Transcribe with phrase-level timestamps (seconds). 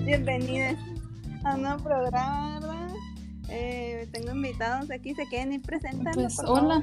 [0.00, 0.78] Bienvenidos
[1.44, 2.88] a un nuevo programa, ¿verdad?
[3.50, 6.18] Eh, tengo invitados aquí, se quieren ir presentando.
[6.18, 6.82] Pues hola.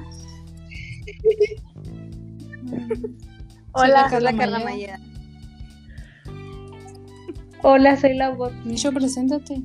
[3.72, 5.00] Hola, Soy la Carla Mayeda.
[7.62, 8.52] Hola, soy la bot.
[8.64, 9.62] Micho, preséntate.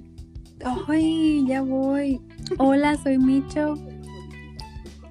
[0.87, 2.19] Ay, ya voy.
[2.57, 3.75] Hola, soy Micho.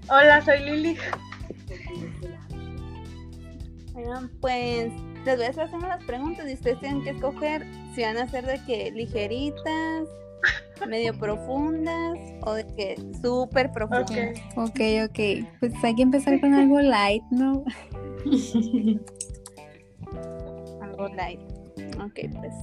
[0.09, 0.97] Hola, soy Lili.
[3.93, 4.93] Bueno, pues
[5.25, 8.29] les voy a estar haciendo las preguntas y ustedes tienen que escoger si van a
[8.29, 10.09] ser de que ligeritas,
[10.87, 14.39] medio profundas o de que súper profundas.
[14.57, 14.81] Ok.
[15.05, 15.19] Ok.
[15.61, 17.65] Pues hay que empezar con algo light, ¿no?
[20.83, 21.41] Algo light.
[22.01, 22.55] Ok, pues.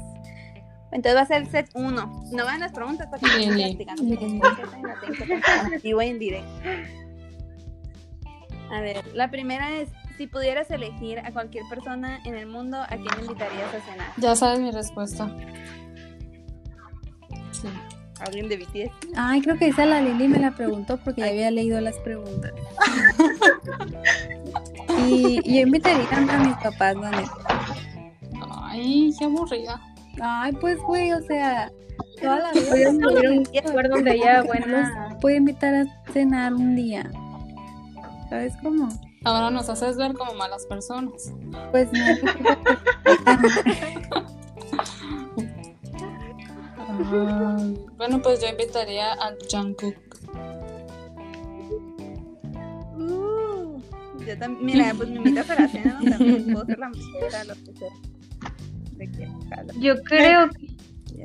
[0.91, 2.23] Entonces va a ser el set 1.
[2.33, 4.03] No van las preguntas para que no practicando.
[5.83, 6.51] Y voy en directo.
[8.71, 12.87] A ver, la primera es: si pudieras elegir a cualquier persona en el mundo, ¿a
[12.87, 14.07] quién invitarías a cenar?
[14.17, 15.29] Ya sabes mi respuesta.
[17.51, 17.67] Sí.
[18.19, 18.91] ¿Alguien de BTS?
[19.15, 22.51] Ay, creo que esa la Lili me la preguntó porque ya había leído las preguntas.
[25.07, 27.31] y, y yo invitaría a mis papás, neta.
[28.63, 29.81] Ay, qué aburrida.
[30.21, 31.71] Ay, pues, güey, o sea,
[32.21, 32.69] toda la vida.
[32.69, 34.43] Voy a subir un lugar donde haya
[35.35, 37.09] invitar a cenar un día.
[38.29, 38.89] ¿Sabes cómo?
[39.23, 41.31] Ahora nos haces ver como malas personas.
[41.71, 41.99] Pues no.
[46.87, 49.95] Ay, bueno, pues yo invitaría a Jungkook.
[52.97, 53.79] Uh,
[54.25, 54.65] yo también.
[54.65, 56.09] Mira, pues me invitas a la cena, ¿no?
[56.09, 57.89] también puedo ser la mesera, lo que sea.
[58.93, 59.09] De.
[59.79, 60.71] Yo creo que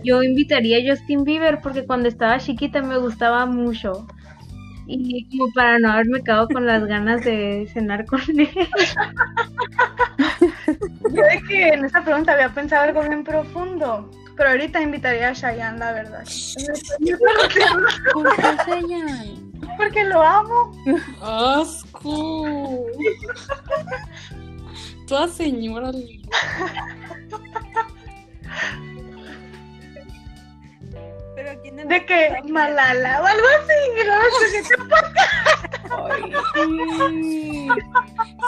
[0.05, 4.07] yo invitaría a Justin Bieber porque cuando estaba chiquita me gustaba mucho.
[4.87, 8.49] Y como para no haberme quedado con las ganas de cenar con él.
[11.11, 14.11] Yo de que en esa pregunta había pensado algo bien profundo.
[14.37, 16.25] Pero ahorita invitaría a Cheyenne, la verdad.
[17.27, 17.65] ¿Por qué?
[19.77, 20.73] Porque lo amo.
[21.23, 22.87] ¡Asco!
[25.07, 25.91] Toda señora.
[31.47, 33.79] Pero ¿quién De que Malala o algo así.
[33.95, 34.61] Y luego escogí
[37.23, 37.69] Ay,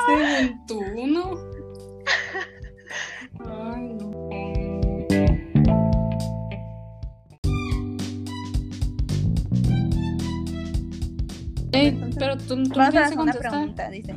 [0.07, 1.25] según tú, ¿no?
[3.47, 4.09] Ay, no.
[11.71, 13.51] Ey, pero tú, tú no Vamos a segunda contestar.
[13.53, 14.17] pregunta, dice.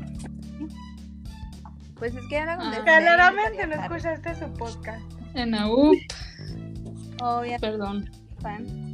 [2.00, 2.84] Pues es que ya la contesté.
[2.84, 5.06] Claramente no escuchaste su podcast.
[5.36, 5.92] En U,
[7.22, 8.21] Obviamente perdón.
[8.42, 8.94] Fan.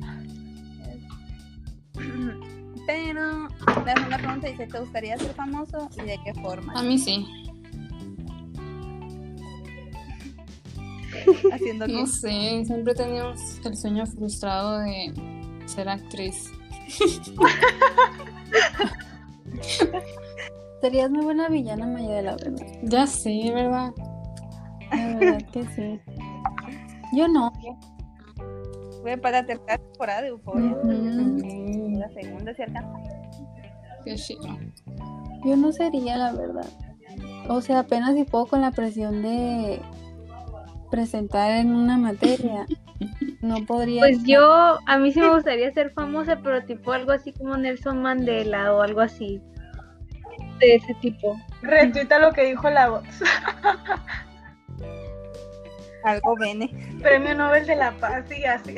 [2.88, 3.48] Pero
[3.86, 6.72] la segunda pregunta dice, ¿te gustaría ser famoso y de qué forma?
[6.74, 7.26] A mí sí.
[11.52, 11.94] Haciendo qué?
[11.94, 13.34] No sé, siempre tenido
[13.66, 15.12] el sueño frustrado de
[15.66, 16.50] ser actriz.
[20.82, 22.66] Serías muy buena villana, Maya, la verdad.
[22.84, 23.92] Ya sé, ¿verdad?
[24.92, 26.00] La verdad que sí.
[27.14, 27.52] Yo no.
[29.02, 30.76] Fue para la tercera temporada de Euphoria.
[30.84, 33.00] Mm, La segunda se alcanza.
[34.04, 34.58] qué chido.
[35.46, 36.68] Yo no sería, la verdad.
[37.48, 39.80] O sea, apenas si puedo con la presión de
[40.92, 42.66] presentar en una materia.
[43.42, 44.02] No podría.
[44.02, 48.02] Pues yo, a mí sí me gustaría ser famosa, pero tipo algo así como Nelson
[48.02, 49.42] Mandela o algo así.
[50.60, 51.38] De ese tipo.
[51.62, 53.04] Retuita lo que dijo la voz.
[56.08, 56.72] Algo bene.
[57.02, 58.76] Premio Nobel de la Paz y así.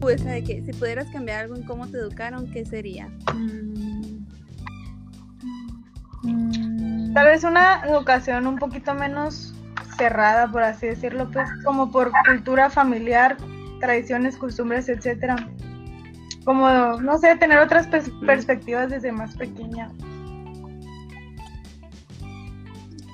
[0.00, 3.08] Pues de que si pudieras cambiar algo en cómo te educaron, ¿qué sería?
[3.34, 4.24] Mm.
[6.22, 7.12] Mm.
[7.12, 9.52] Tal vez una educación un poquito menos
[9.98, 13.36] cerrada, por así decirlo, pues como por cultura familiar,
[13.80, 15.36] tradiciones, costumbres, etcétera.
[16.46, 16.68] Como,
[17.02, 19.90] no sé, tener otras pers- perspectivas desde más pequeña.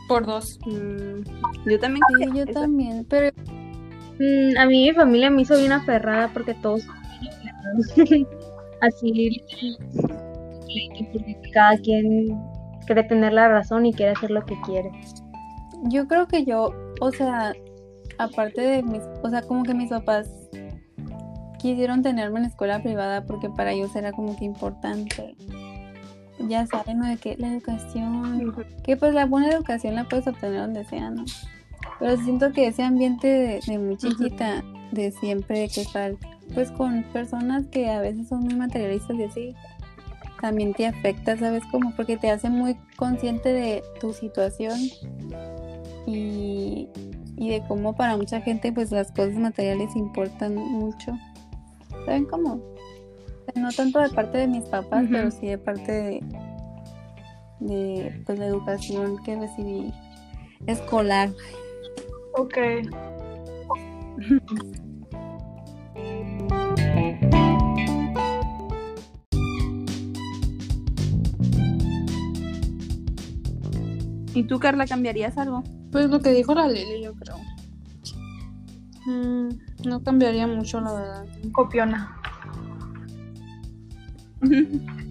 [0.07, 0.59] Por dos.
[0.67, 1.23] Mm,
[1.69, 2.61] yo también Sí, creo yo eso.
[2.61, 3.05] también.
[3.09, 3.33] Pero
[4.19, 6.83] Mm, a mí mi familia me hizo bien aferrada porque todos
[8.83, 9.41] así
[11.13, 12.39] porque cada quien
[12.87, 14.91] quiere tener la razón y quiere hacer lo que quiere.
[15.85, 16.69] yo creo que yo,
[17.01, 17.55] o sea,
[18.19, 20.31] aparte de mis, o sea, como que mis papás
[21.63, 25.37] quisieron tenerme en escuela privada porque para ellos era como que importante.
[26.49, 27.07] Ya saben, ¿no?
[27.07, 31.25] De que la educación, que pues la buena educación la puedes obtener donde sea, ¿no?
[32.01, 36.15] Pero siento que ese ambiente de, de muy chiquita, de siempre que estar
[36.53, 39.57] pues con personas que a veces son muy materialistas y así,
[40.41, 41.63] también te afecta, ¿sabes?
[41.71, 44.79] Como porque te hace muy consciente de tu situación
[46.07, 46.89] y,
[47.37, 51.17] y de cómo para mucha gente pues las cosas materiales importan mucho.
[52.05, 52.61] ¿Saben cómo?
[53.55, 56.21] No tanto de parte de mis papás, pero sí de parte de,
[57.61, 59.93] de pues la educación que recibí
[60.67, 61.31] escolar.
[62.35, 62.59] Ok.
[74.35, 75.63] ¿Y tú, Carla, cambiarías algo?
[75.91, 77.37] Pues lo que dijo la Lili, yo creo.
[79.05, 79.51] Mm,
[79.85, 81.27] no cambiaría mucho, la verdad.
[81.53, 82.17] Copiona.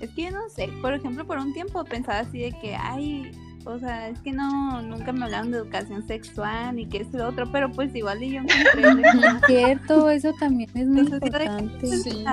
[0.00, 3.30] Es que yo no sé, por ejemplo, por un tiempo pensaba así de que, ay,
[3.64, 7.26] o sea, es que no, nunca me hablaron de educación sexual y que es lo
[7.26, 11.86] otro, pero pues igual y yo encontré de- Cierto, eso también es muy Entonces, importante.
[11.86, 12.24] Sí.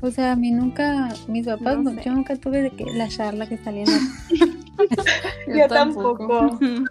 [0.00, 2.02] O sea, a mí nunca, mis papás, No no- sé.
[2.04, 6.58] yo nunca tuve de que la charla que salía en la Yo, tampoco.
[6.60, 6.84] No,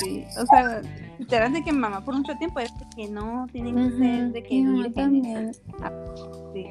[0.00, 0.82] sí, o sea,
[1.18, 4.62] literal de que mamá por mucho tiempo de que no, tienen que ser de que
[4.62, 6.22] vírgenes, también.
[6.52, 6.66] sí.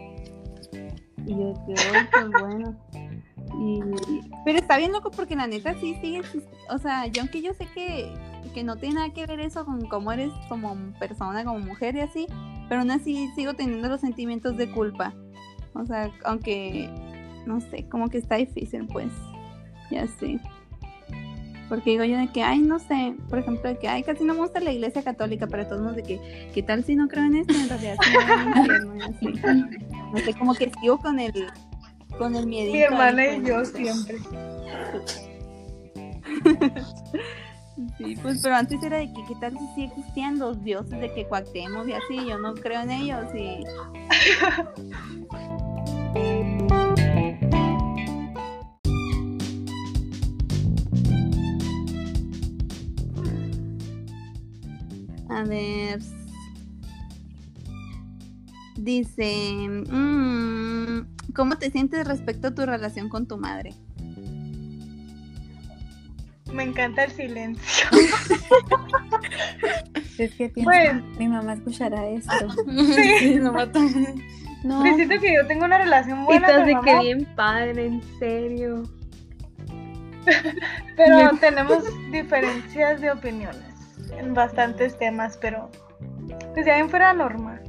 [1.25, 2.75] Y yo que, "Ay, pues bueno.
[3.59, 3.81] Y,
[4.45, 6.21] pero está bien loco porque la neta sí sigue,
[6.69, 8.11] o sea, yo aunque yo sé que,
[8.53, 12.01] que no tiene nada que ver eso con cómo eres como persona, como mujer y
[12.01, 12.25] así,
[12.67, 15.13] pero aún así sigo teniendo los sentimientos de culpa.
[15.75, 16.89] O sea, aunque,
[17.45, 19.11] no sé, como que está difícil, pues,
[19.91, 20.39] ya sé.
[21.73, 24.35] Porque digo yo de que, ay, no sé, por ejemplo, de que, ay, casi no
[24.35, 27.07] me gusta la iglesia católica, pero de todos modos de que, ¿qué tal si no
[27.07, 27.55] creo en esto?
[27.55, 29.25] En realidad sí me voy al infierno", y así.
[30.13, 31.33] No sé, como que sigo con el,
[32.19, 32.73] con el miedito.
[32.73, 34.17] Mi hermana y yo no siempre.
[37.97, 41.11] Sí, pues, pero antes era de que, ¿qué tal si sí existían los dioses de
[41.11, 42.23] que Cuauhtémoc y así?
[42.29, 43.63] Yo no creo en ellos y...
[55.43, 55.99] A ver.
[58.77, 63.73] Dice, mm, ¿cómo te sientes respecto a tu relación con tu madre?
[66.53, 67.87] Me encanta el silencio.
[70.19, 72.49] Es que pienso, Pues- mi mamá escuchará esto.
[72.95, 73.79] Sí, no mata.
[74.63, 78.01] No, Pues siento que yo tengo una relación buena mi de que bien padre, en
[78.19, 78.83] serio.
[80.95, 83.72] pero tenemos diferencias de opiniones
[84.17, 85.69] en bastantes temas, pero
[86.53, 87.61] pues ya bien fuera normal.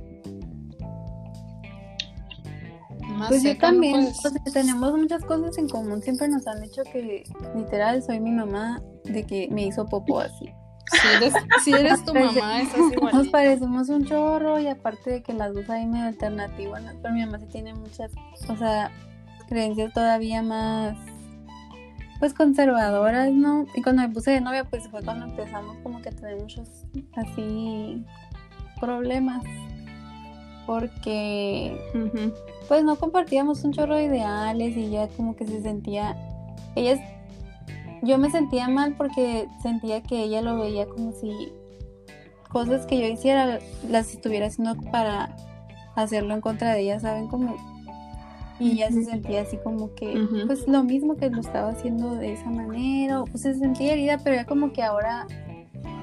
[3.01, 6.03] Más pues yo también, Pues, tenemos muchas cosas en común.
[6.03, 7.23] Siempre nos han dicho que
[7.55, 10.51] literal soy mi mamá de que me hizo popo así.
[10.91, 13.31] si, eres, si eres tu mamá, estás Nos igual.
[13.31, 16.91] parecemos un chorro y aparte de que las dos hay medio alternativas, ¿no?
[17.03, 18.11] pero mi mamá sí tiene muchas,
[18.49, 18.91] o sea,
[19.49, 20.97] creencias todavía más,
[22.25, 23.67] pues conservadoras, ¿no?
[23.75, 26.67] Y cuando me puse de novia, pues fue cuando empezamos como que a tener muchos
[27.17, 28.03] así
[28.81, 29.45] problemas,
[30.65, 31.79] porque
[32.67, 36.17] pues no compartíamos un chorro de ideales y ella como que se sentía,
[36.77, 36.99] ella
[38.01, 41.53] yo me sentía mal porque sentía que ella lo veía como si
[42.49, 45.37] cosas que yo hiciera las estuviera haciendo para
[45.95, 47.29] hacerlo en contra de ella, ¿saben?
[47.29, 47.74] Como
[48.61, 50.15] y ella se sentía así como que
[50.47, 54.19] pues lo mismo que lo estaba haciendo de esa manera, o pues se sentía herida,
[54.23, 55.27] pero ya como que ahora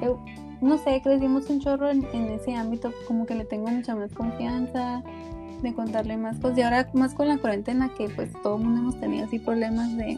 [0.02, 0.14] eh,
[0.62, 4.14] no sé, crecimos un chorro en, en ese ámbito, como que le tengo mucha más
[4.14, 5.04] confianza
[5.62, 6.58] de contarle más cosas.
[6.58, 9.96] Y ahora más con la cuarentena que pues todo el mundo hemos tenido así problemas
[9.98, 10.18] de...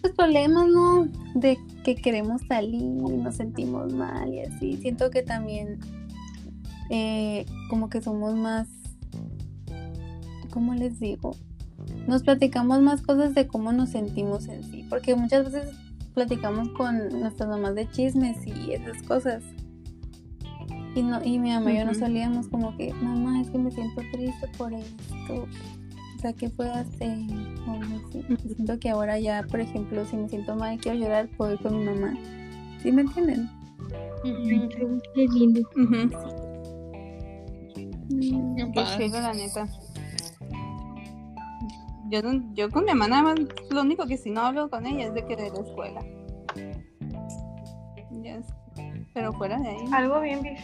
[0.00, 1.08] Pues problemas, ¿no?
[1.34, 4.76] De que queremos salir y nos sentimos mal y así.
[4.76, 5.78] Siento que también
[6.90, 8.68] eh, como que somos más...
[10.56, 11.36] ¿Cómo les digo?
[12.08, 14.86] Nos platicamos más cosas de cómo nos sentimos en sí.
[14.88, 15.76] Porque muchas veces
[16.14, 19.42] platicamos con nuestras mamás de chismes y esas cosas.
[20.94, 22.00] Y, no, y mi mamá y yo no Ujú.
[22.00, 25.46] solíamos como que, mamá, es que me siento triste por esto.
[26.16, 27.18] O sea, ¿qué puedo hacer?
[27.68, 28.24] O algo así.
[28.30, 31.52] Y Siento que ahora ya, por ejemplo, si me siento mal y quiero llorar, puedo
[31.52, 32.14] ir con mi mamá.
[32.82, 33.50] ¿Sí me entienden?
[34.24, 35.68] Qué- qué lindo.
[35.68, 36.08] Qué
[38.56, 39.04] Qué padre.
[39.06, 39.68] chido, la neta.
[42.08, 43.34] Yo, no- yo con mi más,
[43.70, 46.00] lo único que si no hablo con ella es de que de la escuela.
[48.22, 48.54] Ya sé.
[49.14, 49.84] Pero fuera de ahí.
[49.92, 50.56] Algo bien sé.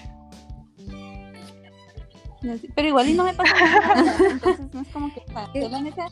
[2.74, 4.04] Pero igual y no me pasa nada.
[4.30, 5.22] Entonces no es como que.
[5.60, 6.06] yo la neta,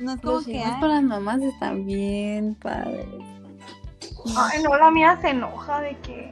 [0.00, 0.62] no es como Los que.
[0.80, 3.06] con las mamás están bien padres.
[4.36, 6.30] Ay, no, la mía se enoja de que.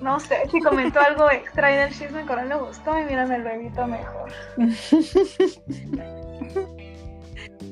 [0.00, 3.38] No sé, si comentó algo extra y del chisme coral le gustó y mira, me
[3.38, 4.32] lo evito mejor.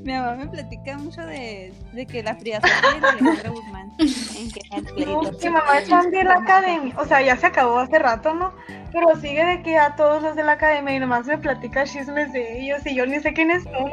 [0.05, 3.93] Mi mamá me platica mucho de, de que la y la Alejandra Guzmán.
[3.99, 7.79] En que No, mi mamá es fan de la academia, o sea, ya se acabó
[7.79, 8.53] hace rato, ¿no?
[8.93, 12.33] Pero sigue de que a todos los de la academia y nomás me platica chismes
[12.33, 13.91] de ellos y yo ni sé quiénes son.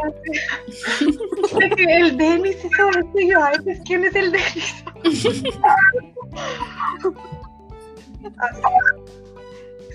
[1.60, 4.86] De que el Denis hizo esto y yo, ay, pues quién es el Denis.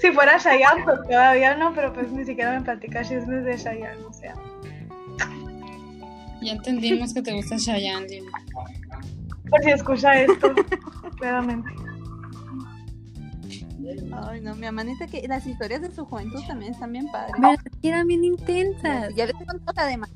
[0.01, 4.05] Si fuera Chayanne, pues todavía no, pero pues ni siquiera me platica chismes de Chayanne,
[4.05, 4.35] o sea.
[6.43, 8.27] Ya entendimos que te gusta Chayanne, Lili.
[9.51, 10.55] Por si escucha esto,
[11.19, 11.71] claramente.
[14.13, 17.35] Ay, no, mi mamá neta que las historias de su juventud también están bien padres.
[17.39, 19.15] ¿Verdad que eran bien intensas?
[19.15, 20.13] Ya les contó la de mamá.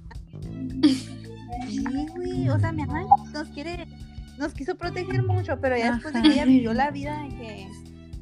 [1.68, 3.86] Sí, güey, o sea, mi mamá nos quiere,
[4.38, 7.68] nos quiso proteger mucho, pero ya después de que ella vivió la vida de que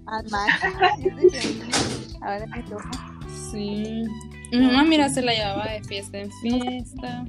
[0.07, 0.75] al máximo,
[2.21, 2.90] ahora me toca.
[3.50, 4.02] Sí.
[4.52, 7.25] Mi mamá, mira, se la llevaba de fiesta en fiesta.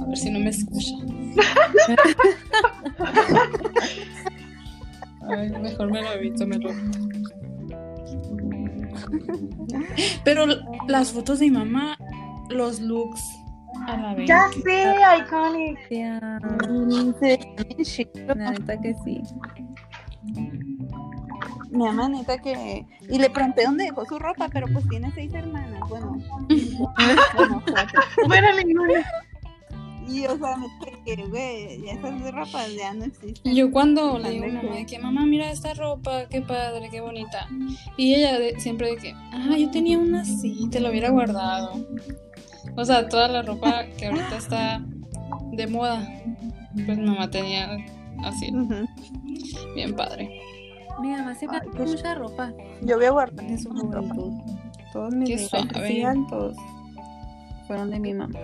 [0.00, 0.94] A ver si no me escucha.
[5.28, 6.70] Ay, mejor me lo evito, me lo
[10.24, 10.46] Pero
[10.88, 11.98] las fotos de mi mamá,
[12.50, 13.22] los looks
[13.86, 14.28] a la vez.
[14.28, 15.78] Ya sé, iconic.
[17.82, 18.34] Chido.
[18.34, 19.22] la neta que sí.
[21.70, 22.86] Mi mamá neta que...
[23.08, 26.16] Y le pregunté dónde dejó su ropa, pero pues tiene seis hermanas, bueno.
[27.36, 27.62] bueno.
[28.26, 28.48] Bueno.
[30.08, 30.56] Y o sea,
[31.04, 33.54] que, güey, ya esas ropas ya no existen.
[33.54, 36.88] Yo cuando le digo a mi mamá de que mamá mira esta ropa, qué padre,
[36.90, 37.48] qué bonita.
[37.96, 41.72] Y ella de- siempre de que, ah, yo tenía una así, te la hubiera guardado.
[42.76, 44.84] O sea, toda la ropa que ahorita está
[45.52, 46.06] de moda,
[46.84, 47.76] pues mamá tenía
[48.24, 48.50] así,
[49.74, 50.30] bien padre.
[51.00, 54.32] Mi mamá siempre Ay, tuvo pues- mucha ropa Yo voy a guardar de su juventud.
[54.92, 56.56] Todos mis Qué así altos
[57.66, 58.38] fueron de mi mamá.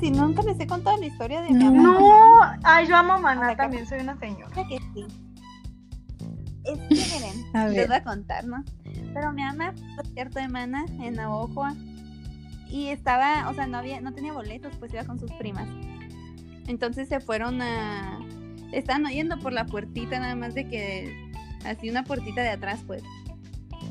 [0.00, 1.72] Si nunca les he contado la historia de mi No.
[1.72, 1.98] mamá.
[2.00, 3.62] No, ay, yo amo a Maná Acá.
[3.64, 4.48] también, soy una señora.
[4.52, 5.06] Creo que sí.
[6.64, 7.86] Es que miren, A les ver.
[7.88, 8.64] voy a contar, ¿no?
[9.14, 11.74] Pero mi mamá fue al concierto de Mana en Navojoa
[12.68, 15.68] y estaba, o sea, no había, no tenía boletos, pues iba con sus primas.
[16.66, 18.18] Entonces se fueron a,
[18.72, 21.23] estaban oyendo por la puertita nada más de que,
[21.64, 23.02] así una puertita de atrás, pues.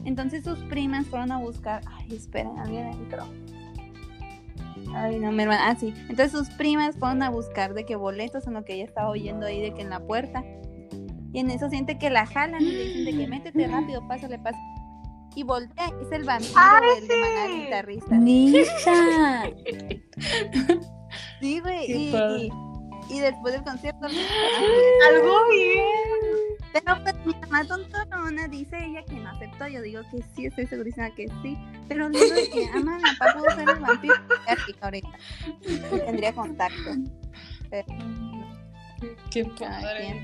[0.06, 3.26] Entonces sus primas fueron a buscar, ay, esperen, alguien entró.
[4.96, 5.94] Ay, no, mi hermana, ah, sí.
[6.10, 9.46] Entonces sus primas fueron a buscar de qué boletos en lo que ella estaba oyendo
[9.46, 10.44] ahí de que en la puerta.
[11.32, 14.38] Y en eso siente que la jalan y le dicen de que métete rápido, pásale,
[14.38, 14.64] pásale.
[15.36, 18.16] Y voltea, es el vampiro, ¡Ay, el de Maná, guitarrista.
[18.16, 19.50] ¡Nita!
[21.40, 21.92] Sí, güey.
[21.92, 22.52] Y, y,
[23.10, 24.08] y después del concierto.
[25.10, 26.23] Algo bien.
[26.74, 29.68] Pero pues mi mamá tontorona dice ella que no aceptó.
[29.68, 31.58] Yo digo que sí, estoy segurísima que sí.
[31.88, 34.16] Pero le digo que, ama, mi papá pudo ser el vampiro.
[34.82, 35.10] Ahorita.
[35.62, 36.92] Y tendría contacto.
[37.70, 37.86] Pero,
[39.30, 40.22] Qué padre.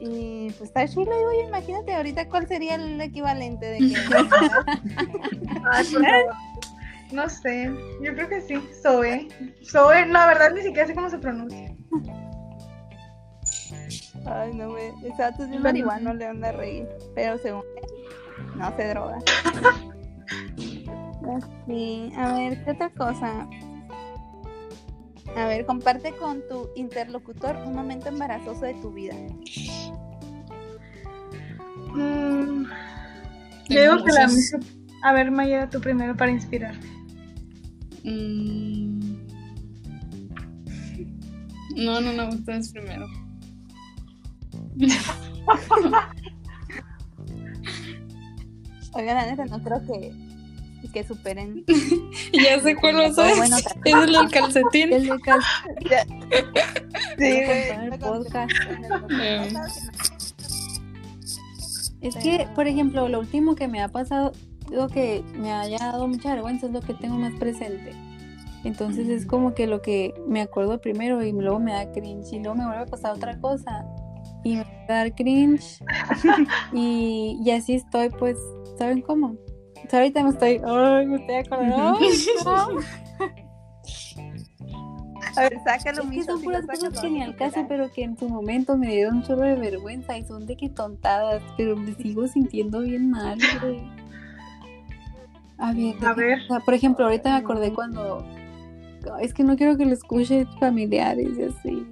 [0.00, 3.94] Y pues está chido, digo yo, imagínate ahorita cuál sería el equivalente de que...
[5.70, 6.34] Ay, por favor.
[7.10, 8.62] No sé, yo creo que sí.
[8.82, 9.28] Zoe.
[9.64, 11.74] Zoe, no, la verdad ni siquiera sé cómo se pronuncia.
[14.30, 14.92] Ay, no, güey.
[15.04, 16.88] Exacto, es bien marihuano, le anda a reír.
[17.14, 19.18] Pero según él, no se droga.
[21.66, 23.46] Sí, a ver, ¿qué otra cosa?
[25.36, 29.14] A ver, comparte con tu interlocutor un momento embarazoso de tu vida.
[31.94, 32.70] Mm, yo
[33.68, 34.30] Tengo digo que la.
[35.04, 36.74] A ver, Maya, tú primero para inspirar.
[38.04, 39.00] Mm.
[41.76, 43.06] No, no, no, ustedes primero.
[48.94, 50.12] Oigan, la neta, no creo que,
[50.92, 51.64] que superen.
[52.32, 53.36] Ya sé cuál a ser.
[53.36, 54.92] Bueno, Es el del calcetín.
[54.92, 55.04] El
[57.18, 57.40] Sí,
[58.00, 58.50] podcast.
[59.20, 59.52] Eh,
[62.00, 64.32] Es que, por ejemplo, lo último que me ha pasado,
[64.70, 67.92] lo que me haya dado mucha vergüenza es lo que tengo más presente.
[68.64, 72.38] Entonces es como que lo que me acuerdo primero y luego me da cringe y
[72.40, 73.84] luego me vuelve a pasar otra cosa
[74.44, 75.82] y me va a dar cringe
[76.72, 78.36] y, y así estoy, pues,
[78.78, 79.36] ¿saben cómo?
[79.84, 81.98] O sea, ahorita me estoy, ay, me estoy acordando.
[82.00, 82.08] ay,
[82.44, 82.78] no.
[85.36, 88.18] A ver, sácalo, Es que son puras cosas que ni al caso, pero que en
[88.18, 91.94] su momento me dieron un chorro de vergüenza y son de que tontadas, pero me
[91.94, 93.80] sigo sintiendo bien mal, güey.
[95.58, 96.38] A ver, A ver.
[96.64, 98.24] por ejemplo, ahorita me acordé cuando.
[99.20, 101.86] Es que no quiero que lo escuchen familiares y así.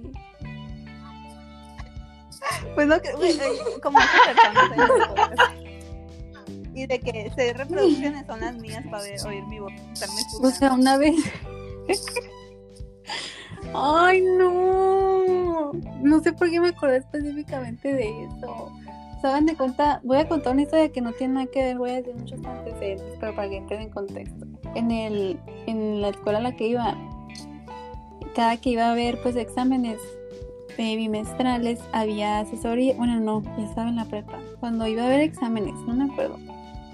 [2.75, 3.01] Pues no, eh,
[3.81, 3.99] como.
[6.73, 9.73] Y de que seis reproducciones son las mías para ver, oír mi voz.
[10.41, 11.15] O sea, una vez.
[13.73, 15.71] Ay, no.
[16.01, 18.71] No sé por qué me acordé específicamente de eso.
[19.21, 21.89] Saben de cuenta, voy a contar una historia que no tiene nada que ver, voy
[21.89, 24.45] a decir muchos antecedentes, pero para que entren en contexto.
[24.75, 26.95] En el, en la escuela a la que iba,
[28.35, 29.99] cada que iba a haber pues exámenes
[30.83, 34.39] bimestrales, había asesoría, bueno no, ya estaba en la prepa.
[34.59, 36.37] Cuando iba a haber exámenes, no me acuerdo.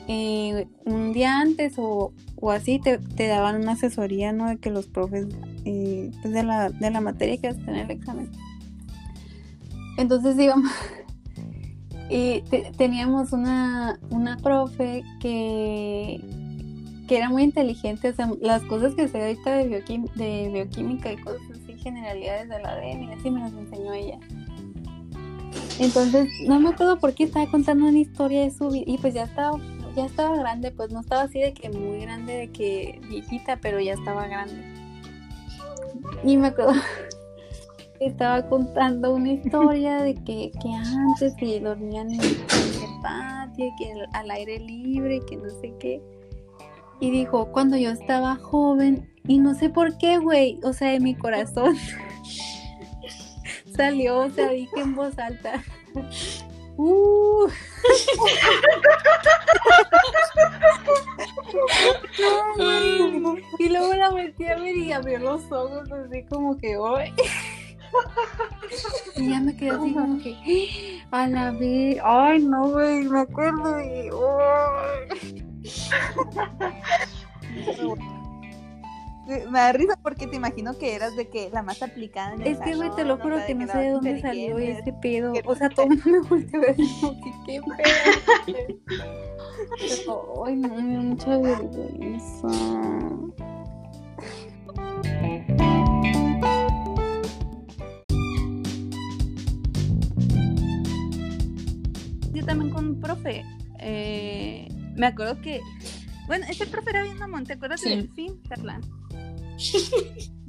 [0.07, 2.11] eh, un día antes o,
[2.41, 4.47] o así te, te daban una asesoría, ¿no?
[4.49, 5.27] De que los profes,
[5.65, 8.29] eh, pues de la, de la materia que vas a tener el examen.
[9.97, 10.71] Entonces íbamos,
[12.09, 16.19] y te- teníamos una, una profe que,
[17.07, 21.41] que era muy inteligente, o sea, las cosas que sé ahorita de bioquímica y cosas
[21.51, 24.19] así, generalidades del ADN, y así me las enseñó ella.
[25.79, 29.13] Entonces, no me acuerdo por qué estaba contando una historia de su vida, y pues
[29.13, 29.59] ya estaba,
[29.95, 33.79] ya estaba grande, pues no estaba así de que muy grande, de que viejita, pero
[33.79, 34.63] ya estaba grande.
[36.23, 36.73] Y me acuerdo
[38.05, 44.31] estaba contando una historia de que, que antes que dormían en, el patio, que al-
[44.31, 46.01] aire libre, que no sé qué.
[46.99, 50.99] Y dijo, cuando yo estaba joven, y no sé por qué, güey, o sea, de
[50.99, 51.77] mi corazón
[53.75, 55.63] salió, o sea, dije en voz alta.
[56.75, 57.47] Uh.
[62.57, 67.13] No, y luego la metí a ver y abrió los ojos así como que hoy.
[69.15, 71.99] Y ya me quedé así como que a la vez.
[72.03, 74.09] Ay, no, güey, me acuerdo y.
[77.79, 78.13] ay.
[79.25, 82.47] Me da risa porque te imagino que eras de que la más aplicada en el
[82.47, 85.33] Es que, güey, te lo juro que no sé de dónde salió ese pedo.
[85.45, 88.83] O sea, todo el mundo me volteó a ver como que qué pedo.
[90.45, 92.47] Ay, no, me da mucha vergüenza.
[102.33, 103.43] Yo también con un profe.
[103.79, 105.61] eh, me acuerdo que.
[106.27, 107.45] Bueno, ese profe era bien mamón.
[107.45, 107.89] ¿Te acuerdas Sí.
[107.89, 108.79] del fin, Carla?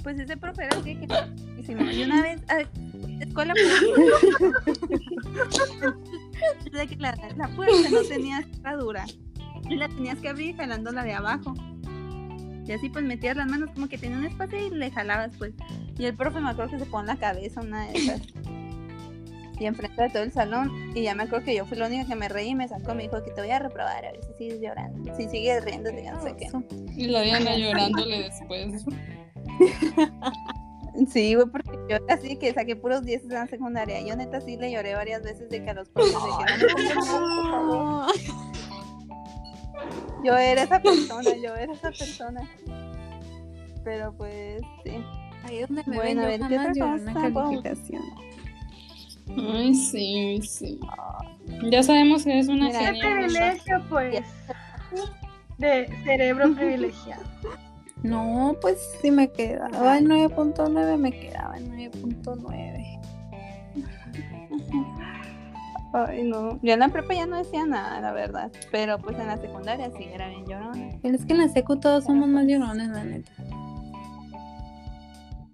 [0.03, 1.07] Pues ese profe era así que.
[1.67, 2.41] Y una vez.
[2.47, 2.59] A
[3.21, 3.53] escuela
[6.71, 7.15] de que la,
[7.55, 9.05] puerta no tenía cerradura.
[9.69, 11.55] Y la tenías que abrir jalándola de abajo.
[12.67, 15.53] Y así pues metías las manos como que tenía un espacio y le jalabas pues.
[15.97, 18.21] Y el profe me acuerdo que se pone la cabeza una de esas.
[19.59, 20.71] Y enfrente de todo el salón.
[20.95, 22.93] Y ya me acuerdo que yo fui la única que me reí y me sacó.
[22.93, 25.15] Me dijo que te voy a reprobar a ver si sigues llorando.
[25.15, 26.47] Si sigues riendo, no sé qué.
[26.95, 28.85] Y la Diana llorándole después.
[31.11, 34.01] Sí, güey, porque yo así que saqué puros 10 en la secundaria.
[34.01, 38.07] Yo neta sí le lloré varias veces de que a los profes de que no
[38.07, 38.13] me.
[40.23, 42.49] Yo era esa persona, yo era esa persona.
[43.83, 44.95] Pero pues sí.
[45.43, 48.01] Ahí es donde me Bueno, a ven, yo ver, ¿qué jamás otra lloré una calificación.
[49.37, 50.79] Ay, sí, sí.
[51.69, 54.23] Ya sabemos que es una Mira, privilegio, pues.
[55.57, 57.23] De cerebro privilegiado.
[58.03, 62.99] No, pues si me quedaba en 9.9, me quedaba en 9.9.
[65.93, 66.59] Ay, no.
[66.61, 68.51] Yo en la prepa ya no decía nada, la verdad.
[68.71, 70.89] Pero pues en la secundaria sí era bien llorona.
[71.01, 73.31] Pero es que en la secu todos somos más llorones, la neta.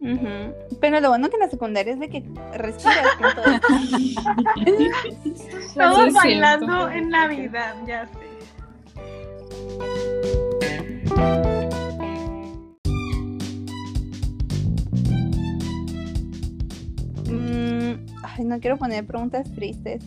[0.01, 2.23] Pero lo bueno que en la secundaria es de que
[2.57, 3.45] respiras con todo.
[5.75, 8.31] Todos es bailando en Navidad, ya sé.
[17.29, 20.03] Mm, ay, no quiero poner preguntas tristes.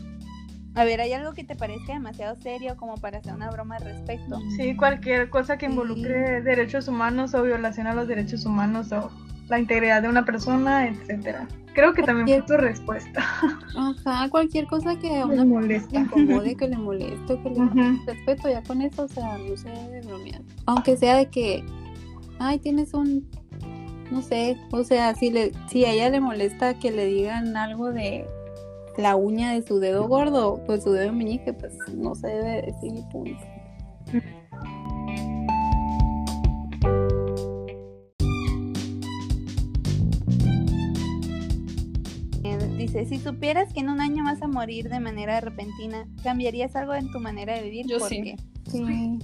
[0.74, 3.84] A ver, ¿hay algo que te parezca demasiado serio como para hacer una broma al
[3.84, 4.40] respecto?
[4.56, 9.08] Sí, cualquier cosa que involucre derechos humanos o violación a los derechos humanos o
[9.48, 11.46] la integridad de una persona, etcétera.
[11.74, 13.24] Creo que también fue tu respuesta.
[13.76, 16.00] Ajá, cualquier cosa que a una molesta.
[16.00, 20.00] incomode, que le moleste, que le respeto, ya con eso, o sea, no sé de
[20.02, 20.40] bromear.
[20.66, 21.64] Aunque sea de que,
[22.38, 23.28] ay, tienes un,
[24.10, 27.90] no sé, o sea, si, le, si a ella le molesta que le digan algo
[27.90, 28.24] de
[28.96, 32.92] la uña de su dedo gordo, pues su dedo meñique, pues no se debe decir
[33.10, 33.53] punto.
[43.24, 47.18] Supieras que en un año vas a morir de manera repentina, ¿cambiarías algo en tu
[47.18, 47.86] manera de vivir?
[47.88, 48.22] Yo ¿Por sí.
[48.22, 48.36] qué?
[48.70, 49.18] Sí.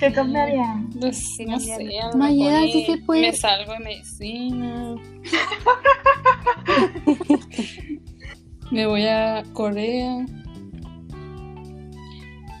[0.00, 0.84] ¿Qué cambiaría?
[1.00, 1.76] Pues Sí, no sé,
[2.72, 3.20] sí se puede.
[3.20, 4.94] Me salgo de medicina.
[8.72, 10.26] me voy a Corea.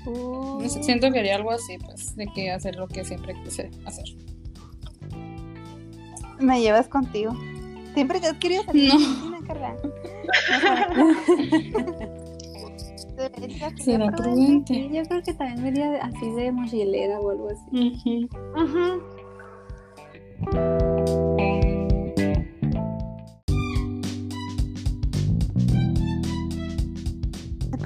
[0.06, 3.34] Uh, No sé, siento que haría algo así, pues, de que hacer lo que siempre
[3.42, 4.04] quise hacer.
[6.38, 7.32] me llevas contigo.
[7.94, 9.30] Siempre te has querido salir No.
[9.40, 9.76] de Carla.
[13.84, 14.88] Será prudente.
[14.92, 18.28] Yo creo que también de- así de mochilera o algo así.
[18.56, 19.02] Ujú.
[20.42, 21.01] Estoy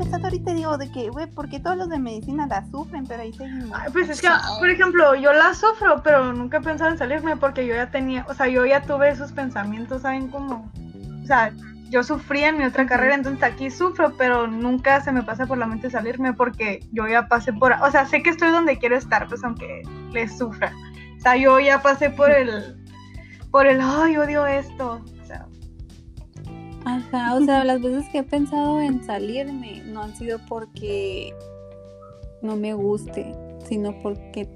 [0.06, 3.32] pensando ahorita digo de que, güey, porque todos los de medicina la sufren, pero ahí
[3.32, 3.76] seguimos.
[3.76, 7.36] Ay, Pues es que, por ejemplo, yo la sufro, pero nunca he pensado en salirme
[7.36, 10.70] porque yo ya tenía, o sea, yo ya tuve esos pensamientos, ¿saben cómo?
[11.22, 11.52] O sea,
[11.90, 15.58] yo sufría en mi otra carrera, entonces aquí sufro, pero nunca se me pasa por
[15.58, 18.96] la mente salirme porque yo ya pasé por, o sea, sé que estoy donde quiero
[18.96, 20.72] estar, pues aunque les sufra.
[21.16, 22.76] O sea, yo ya pasé por el,
[23.50, 25.04] por el, ay, odio esto.
[26.86, 31.34] Ajá, o sea, las veces que he pensado en salirme no han sido porque
[32.42, 33.34] no me guste,
[33.68, 34.48] sino porque,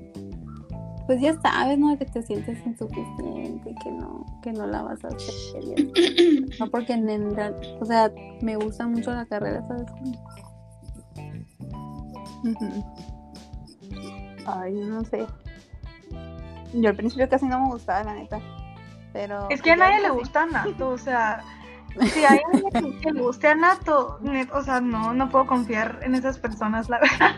[1.09, 1.99] pues ya sabes, ¿no?
[1.99, 5.64] Que te sientes insuficiente, que no, que no la vas a hacer.
[6.61, 7.37] No porque en, en
[7.81, 8.12] o sea,
[8.43, 9.90] me gusta mucho la carrera, ¿sabes?
[12.45, 12.85] Ujú.
[14.47, 15.27] Ay, no sé.
[16.75, 18.40] Yo al principio casi no me gustaba, la neta.
[19.12, 19.49] Pero.
[19.51, 21.43] es que a nadie le gusta Nato, o sea,
[22.12, 25.98] si hay alguien que le guste a Nato, net- o sea, no, no puedo confiar
[26.03, 27.35] en esas personas, la verdad.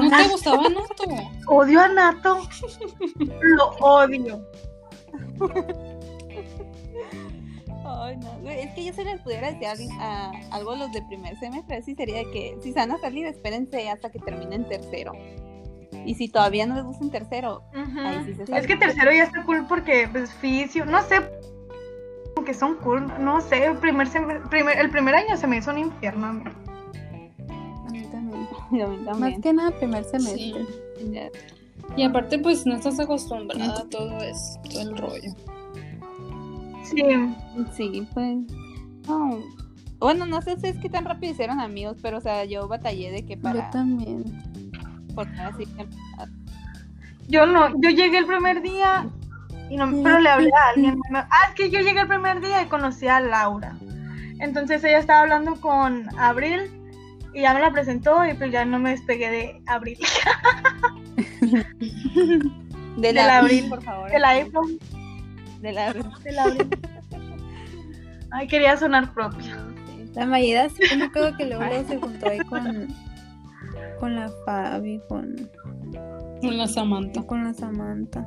[0.00, 1.04] ¿No te gustaba Nato?
[1.48, 2.38] Odio a Nato.
[3.16, 4.46] Lo odio.
[7.86, 11.02] Ay, no, güey, es que yo se les pudiera decir a, algo a los de
[11.02, 15.12] primer semestre, así sería que si se van a salir, espérense hasta que terminen tercero.
[16.06, 18.66] Y si todavía no les gusta en tercero, ahí sí se Es salen.
[18.66, 21.16] que tercero ya está cool porque, pues, fisio, no sé,
[22.44, 24.08] que son cool, no sé, el primer,
[24.50, 26.44] primer, el primer año se me hizo un infierno a mí.
[27.86, 28.48] A mí también.
[28.72, 30.66] Y a mí Más que nada primer semestre.
[30.98, 31.18] Sí.
[31.96, 35.32] Y aparte, pues, no estás acostumbrada a todo eso, todo el rollo.
[36.84, 37.02] Sí,
[37.76, 38.38] Sí, pues.
[39.08, 39.38] no.
[39.98, 43.10] Bueno, no sé si es que tan rápido hicieron amigos, pero o sea, yo batallé
[43.10, 44.24] de que Yo para también.
[45.14, 45.86] poner así que
[47.26, 49.08] yo no, yo llegué el primer día
[49.70, 50.98] y no, pero le hablé a alguien.
[51.10, 53.74] me- Ah, es que yo llegué el primer día y conocí a Laura.
[54.40, 56.70] Entonces ella estaba hablando con Abril
[57.32, 59.98] y ya me la presentó y pues ya no me despegué de Abril.
[62.96, 64.10] de la la abril, por favor.
[64.10, 64.78] De la iPhone,
[65.60, 66.68] De la de la Abril.
[68.30, 69.56] Ay, quería sonar propia.
[70.14, 72.88] La Mayeda sí, me acuerdo que luego, luego se juntó ahí con,
[73.98, 75.50] con la Fabi, con,
[76.40, 77.22] Con la Samantha.
[77.26, 78.24] con la Samantha.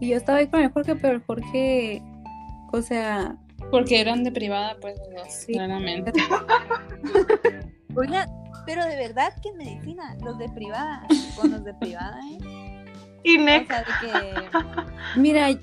[0.00, 2.02] Y yo estaba ahí con el Jorge, pero el Jorge,
[2.72, 3.36] o sea,
[3.70, 5.52] Porque eran de privada, pues, los dos, Sí.
[5.52, 6.12] claramente.
[7.96, 8.28] Oigan,
[8.66, 12.84] pero de verdad que en medicina, los de privada, con los de privada, ¿eh?
[13.24, 14.48] Y O sea, de que
[15.20, 15.58] mira, yo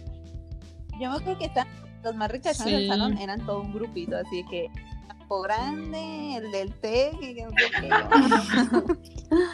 [0.99, 1.67] me acuerdo que están,
[2.03, 2.71] los más ricos Sí.
[2.71, 4.67] del salón eran todo un grupito, así que
[5.07, 6.73] Campo Grande, el del
[7.35, 7.35] que
[7.81, 7.89] qué.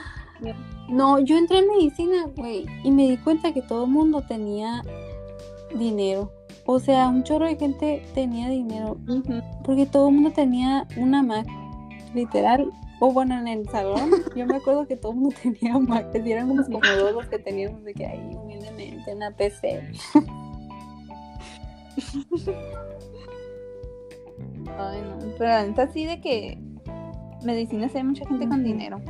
[0.89, 4.81] no, yo entré en medicina, güey, y me di cuenta que todo el mundo tenía
[5.75, 6.31] dinero.
[6.65, 8.97] O sea, un chorro de gente tenía dinero,
[9.63, 11.47] porque todo el mundo tenía una Mac,
[12.13, 12.71] literal.
[12.99, 16.31] O bueno, en el salón, yo me acuerdo que todo el mundo tenía Mac, y
[16.31, 19.91] eran como, como dos los que teníamos de que ahí humildemente una PC.
[24.77, 26.57] Ay, no, pero la neta sí de que
[27.43, 29.01] medicina sí hay mucha gente con dinero.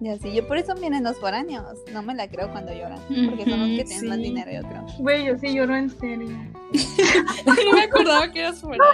[0.00, 3.44] Y así, yo por eso miren los foráneos, no me la creo cuando lloran, porque
[3.50, 4.86] son los que tienen más dinero, yo creo.
[4.98, 6.28] güey, yo sí lloro en serio.
[7.46, 8.84] no me acordaba que eras fuera.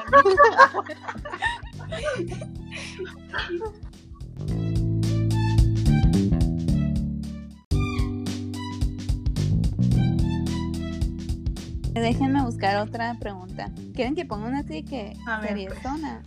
[11.94, 13.70] Déjenme buscar otra pregunta.
[13.94, 15.82] ¿Quieren que ponga una así que A ver, sería pues.
[15.82, 16.22] zona?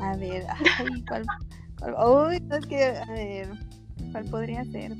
[0.00, 0.44] A ver,
[0.78, 1.24] ay, ¿cuál?
[1.82, 3.48] Uy, es que, a ver,
[4.12, 4.94] ¿cuál podría ser?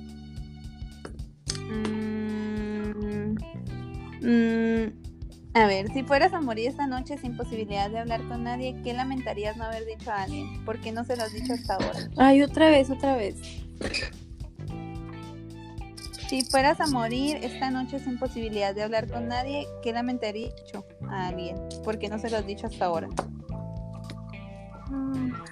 [1.70, 3.34] Mm,
[4.22, 5.08] mm,
[5.54, 8.94] a ver, si fueras a morir esta noche sin posibilidad de hablar con nadie, ¿qué
[8.94, 10.64] lamentarías no haber dicho a alguien?
[10.64, 12.08] ¿Por qué no se lo has dicho hasta ahora?
[12.16, 13.36] Ay, otra vez, otra vez.
[16.28, 20.84] Si fueras a morir esta noche sin posibilidad de hablar con nadie, ¿qué lamentarías dicho
[21.08, 21.56] a alguien?
[21.82, 23.08] ¿Por qué no se lo has dicho hasta ahora?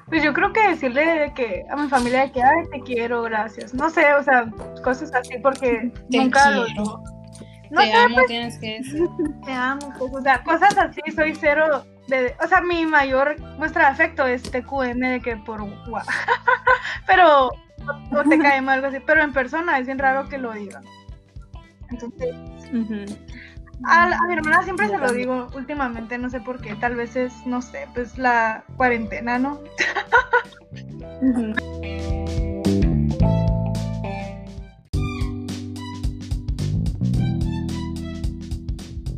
[0.09, 3.22] Pues yo creo que decirle de que a mi familia de que, ay, te quiero,
[3.22, 3.75] gracias.
[3.75, 4.49] No sé, o sea,
[4.85, 7.01] cosas así porque Te nunca lo quiero.
[7.70, 9.09] No Te sé, amo, pues, tienes que decir.
[9.44, 13.87] te amo, pues, o sea, cosas así, soy cero de, o sea, mi mayor muestra
[13.87, 16.05] de afecto es TQM de que por gua-
[17.07, 20.53] pero o te cae mal algo así, pero en persona es bien raro que lo
[20.53, 20.85] digan.
[21.90, 22.35] Entonces,
[23.84, 27.16] a, a mi hermana siempre se lo digo últimamente, no sé por qué, tal vez
[27.16, 29.60] es, no sé, pues la cuarentena, ¿no?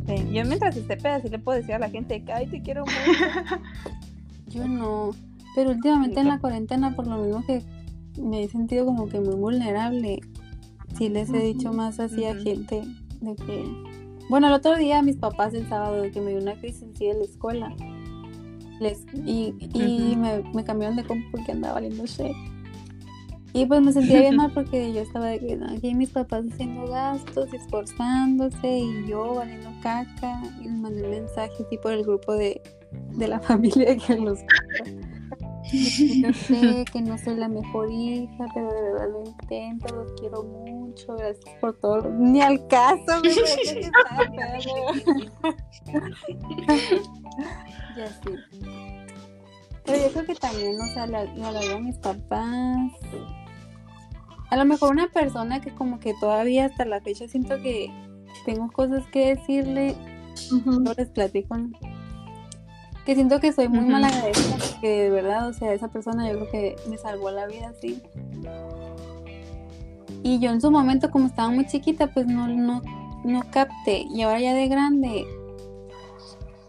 [0.07, 2.61] Sí, Yo mientras esté peda sí le puedo decir a la gente que ay te
[2.61, 2.95] quiero mucho.
[4.47, 5.11] Yo no.
[5.55, 7.63] Pero últimamente en la cuarentena, por lo mismo que
[8.21, 10.19] me he sentido como que muy vulnerable,
[10.97, 12.83] sí les he dicho más así a gente
[13.21, 13.88] de que...
[14.29, 17.07] Bueno, el otro día mis papás el sábado de que me dio una crisis así
[17.07, 17.75] de la escuela.
[18.79, 22.35] Les, y y me, me cambiaron de compu porque andaba valiendo shit.
[23.53, 26.45] Y pues me sentía bien mal porque yo estaba de que "No, aquí mis papás
[26.51, 30.41] haciendo gastos, esforzándose y yo valiendo caca.
[30.61, 32.61] Y les mandé un mensaje así por el grupo de,
[33.17, 34.39] de la familia que los
[35.71, 40.43] yo sé que no soy la mejor hija, pero de verdad lo intento, los quiero
[40.43, 42.09] mucho, gracias por todo.
[42.09, 44.59] Ni al caso, me parecía que estaba pedo.
[47.97, 48.29] Y así.
[49.85, 52.91] Pero yo creo que también, o sea, le hablaré a mis papás.
[54.49, 57.91] A lo mejor una persona que como que todavía hasta la fecha siento que
[58.45, 59.95] tengo cosas que decirle,
[60.65, 61.55] no les platico.
[63.05, 66.37] Que siento que soy muy mal agradecida porque de verdad, o sea, esa persona yo
[66.39, 68.01] creo que me salvó la vida, sí.
[70.21, 72.81] Y yo en su momento, como estaba muy chiquita, pues no, no,
[73.23, 74.05] no capté.
[74.13, 75.25] Y ahora ya de grande,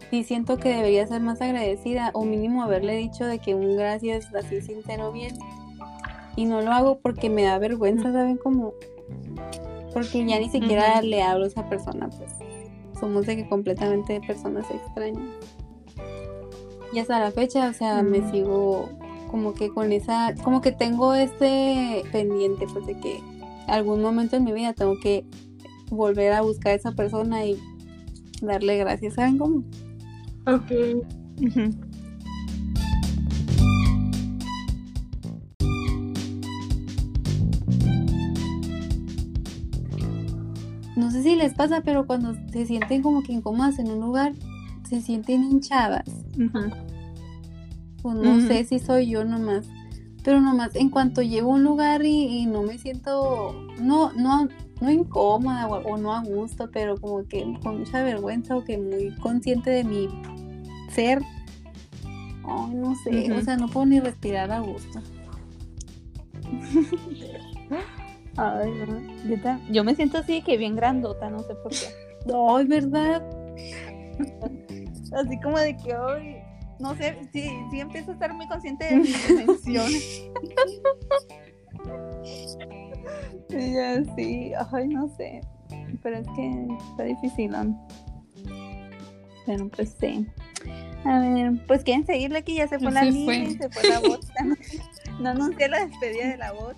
[0.09, 4.33] sí siento que debería ser más agradecida o mínimo haberle dicho de que un gracias
[4.33, 5.37] así sincero bien.
[6.35, 8.37] Y no lo hago porque me da vergüenza, ¿saben?
[8.37, 8.73] Como...
[9.93, 12.31] Porque ya ni siquiera le hablo a esa persona, pues
[12.97, 15.27] somos de que completamente personas extrañas.
[16.93, 18.89] Y hasta la fecha, o sea, me sigo
[19.29, 23.21] como que con esa, como que tengo este pendiente, pues de que
[23.67, 25.25] algún momento en mi vida tengo que
[25.89, 27.57] volver a buscar a esa persona y
[28.41, 29.63] darle gracias, ¿saben cómo?
[30.47, 30.71] Ok.
[40.97, 44.33] No sé si les pasa, pero cuando se sienten como que incómodas en un lugar,
[44.91, 46.03] se sienten hinchadas.
[48.01, 49.65] Pues no sé si soy yo nomás.
[50.21, 54.49] Pero nomás en cuanto llego a un lugar y, y no me siento, no, no,
[54.81, 58.77] no incómoda o, o no a gusto, pero como que con mucha vergüenza o que
[58.77, 60.09] muy consciente de mi
[60.89, 61.21] ser.
[62.43, 64.99] Ay, no sé, o sea, no puedo ni respirar a gusto.
[68.35, 69.71] Ay, no.
[69.71, 71.87] yo, me siento así que bien grandota, no sé por qué.
[72.35, 73.23] Ay, ¿verdad?
[75.11, 76.37] Así como de que hoy,
[76.79, 80.23] no sé, sí, sí empiezo a estar muy consciente de mis dimensiones.
[83.49, 85.41] Y yo sí, ay, no sé.
[86.01, 87.51] Pero es que está difícil.
[87.51, 87.87] ¿no?
[89.45, 90.25] Pero pues sí.
[91.03, 94.27] A ver, pues quieren seguirle aquí, ya se fue la línea, se fue la voz.
[95.19, 96.75] No anuncié la despedida de la voz.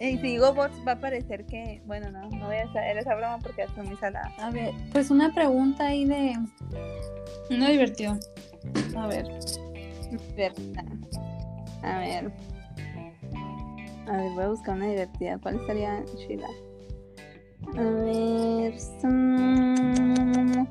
[0.00, 3.14] Y si digo bots va a parecer que, bueno, no, no voy a hacer esa
[3.14, 4.30] broma porque hasta me sala.
[4.38, 6.36] A ver, pues una pregunta ahí de,
[7.50, 8.18] No divertido.
[8.96, 9.26] a ver,
[10.36, 10.84] Divertida.
[11.82, 12.32] A ver.
[14.06, 15.38] A ver, voy a buscar una divertida.
[15.38, 16.46] ¿Cuál estaría chida?
[17.76, 18.74] A ver.
[19.02, 20.66] mm,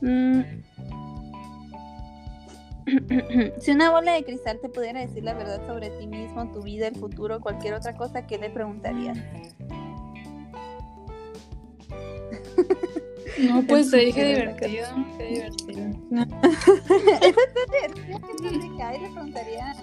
[0.00, 0.44] mm.
[3.60, 6.88] Si una bola de cristal te pudiera decir la verdad sobre ti mismo, tu vida,
[6.88, 9.18] el futuro, cualquier otra cosa, ¿qué le preguntarías?
[13.38, 14.86] No, pues te dije Qué divertido.
[15.18, 15.80] Qué divertido.
[18.82, 19.74] Ay, le preguntaría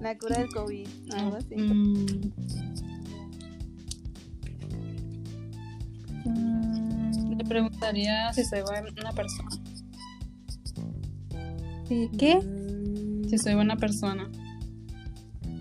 [0.00, 1.56] la cura del COVID, algo así.
[1.56, 2.06] Mm,
[6.24, 9.61] mm, le preguntaría si soy buena persona.
[11.92, 12.40] ¿Sí, ¿qué?
[13.28, 14.30] Si soy buena persona.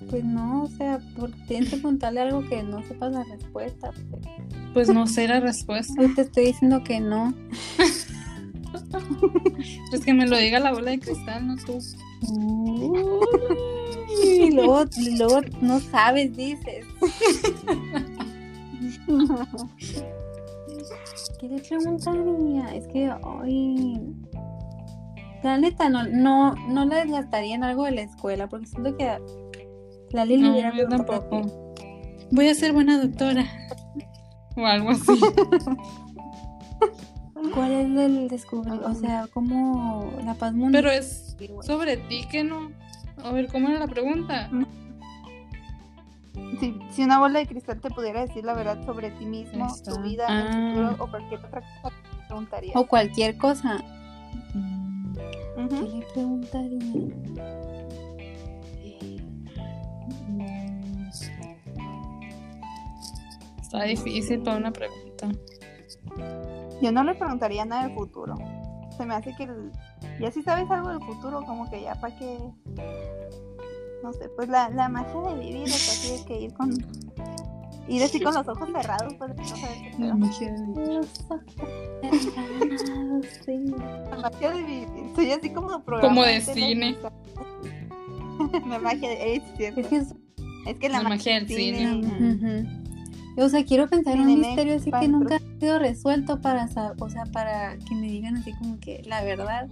[0.09, 3.91] Pues no, o sea, porque tienes que preguntarle algo que no sepas la respuesta.
[4.09, 4.23] pues.
[4.73, 6.01] Pues no sé la respuesta.
[6.01, 7.33] Hoy te estoy diciendo que no.
[9.89, 11.79] Pues que me lo diga la bola de cristal, no tú.
[14.23, 16.85] Y luego, y luego no sabes, dices.
[21.39, 22.73] ¿Qué le preguntaría?
[22.73, 23.99] Es que hoy.
[25.43, 29.17] La neta, no, no, no la desgastaría en algo de la escuela, porque siento que
[30.11, 31.73] la Lili No, hubiera yo preguntado tampoco.
[32.31, 33.45] Voy a ser buena doctora.
[34.55, 35.11] O algo así.
[37.55, 38.73] ¿Cuál es el descubrir?
[38.83, 40.83] O sea, como la paz mundial.
[40.83, 42.71] Pero es sobre ti que no.
[43.23, 44.49] A ver, ¿cómo era la pregunta?
[46.59, 50.01] Si, si una bola de cristal te pudiera decir la verdad sobre ti mismo, tu
[50.01, 50.41] vida, Ah.
[50.41, 50.47] el
[50.89, 52.75] futuro o cualquier otra cosa, ¿qué preguntarías?
[52.75, 53.77] O cualquier cosa.
[55.71, 56.79] ¿Qué le preguntaría?
[63.61, 65.29] Está difícil para una pregunta.
[66.81, 68.35] Yo no le preguntaría nada del futuro.
[68.97, 69.71] Se me hace que el-
[70.19, 72.37] ya si sabes algo del futuro, como que ya para que
[74.03, 76.71] no sé, pues la, la magia de vivir es así de que ir con
[77.87, 80.15] ir así con los ojos cerrados, pues no saber qué pedo.
[80.17, 81.41] Los ojos
[82.01, 83.65] cerrados, sí.
[84.09, 84.87] La magia de vivir.
[85.15, 86.95] Soy así como programa Como de cine.
[88.67, 89.81] la magia de es cierto.
[89.81, 90.15] Es que es-
[90.67, 92.01] Es que la, La magia del cine.
[93.37, 96.65] O sea, quiero pensar en un misterio así que nunca ha sido resuelto para,
[96.99, 99.67] o sea, para que me digan así como que la verdad.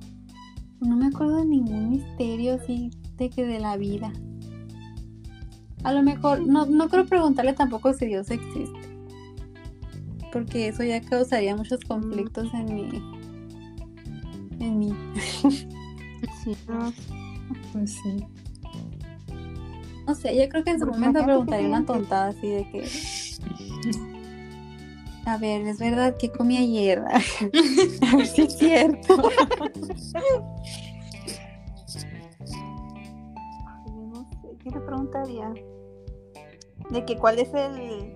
[0.79, 4.11] No me acuerdo de ningún misterio así de que de la vida.
[5.83, 8.79] A lo mejor, no, no creo preguntarle tampoco si Dios existe.
[10.31, 13.01] Porque eso ya causaría muchos conflictos en mi.
[14.59, 14.93] En mí.
[16.43, 16.93] Sí, no.
[17.73, 18.27] Pues sí.
[20.05, 22.87] No sé, yo creo que en su momento preguntaría una tontada así de que.
[25.25, 26.99] A ver, es verdad que comí ayer.
[28.11, 29.17] A ver si es cierto.
[34.11, 35.53] No sé, ¿qué le preguntaría?
[36.89, 38.13] De que cuál es el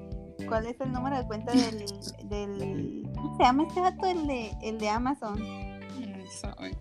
[0.48, 1.86] cuál es el número de cuenta del,
[2.30, 4.06] del ¿cómo se llama este vato?
[4.08, 5.40] El de el de Amazon.
[5.40, 6.76] No sabe.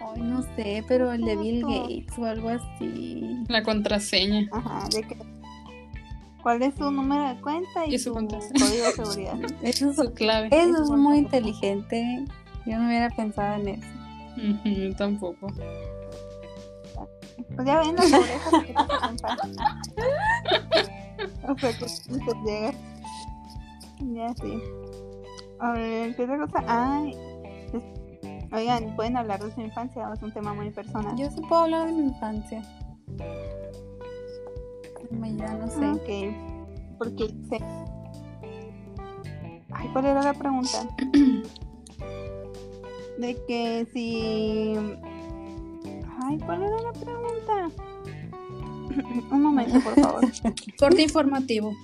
[0.00, 1.62] Ay, no sé, pero el de Bill.
[1.62, 3.42] Gates o algo así.
[3.48, 4.48] La contraseña.
[4.52, 5.16] Ajá, de que
[6.42, 8.64] cuál es su número de cuenta y, Y su su contraseña.
[8.66, 9.38] código de seguridad.
[9.62, 10.48] Eso es, Su clave.
[10.52, 12.24] eso es muy inteligente.
[12.66, 14.96] Yo no hubiera pensado en eso.
[14.98, 15.46] Tampoco.
[17.56, 18.74] Pues ya ven las pobrezas que
[21.60, 21.86] sea, que
[22.18, 22.72] te llega.
[24.12, 24.60] Ya sí.
[25.60, 26.64] A ver, ¿qué otra cosa?
[26.66, 27.16] Ay,
[27.72, 30.10] es- oigan, ¿pueden hablar de su infancia?
[30.12, 31.16] Es un tema muy personal.
[31.16, 32.62] Yo sí puedo hablar de mi infancia.
[35.38, 35.90] Ya no sé.
[35.90, 36.08] Ok,
[36.98, 37.58] porque sé.
[39.70, 40.86] Ay, ¿cuál era la pregunta?
[43.18, 44.74] De que si.
[46.22, 47.70] Ay, ¿cuál era la pregunta?
[49.30, 50.24] Un momento, por favor.
[50.78, 51.74] Corte informativo.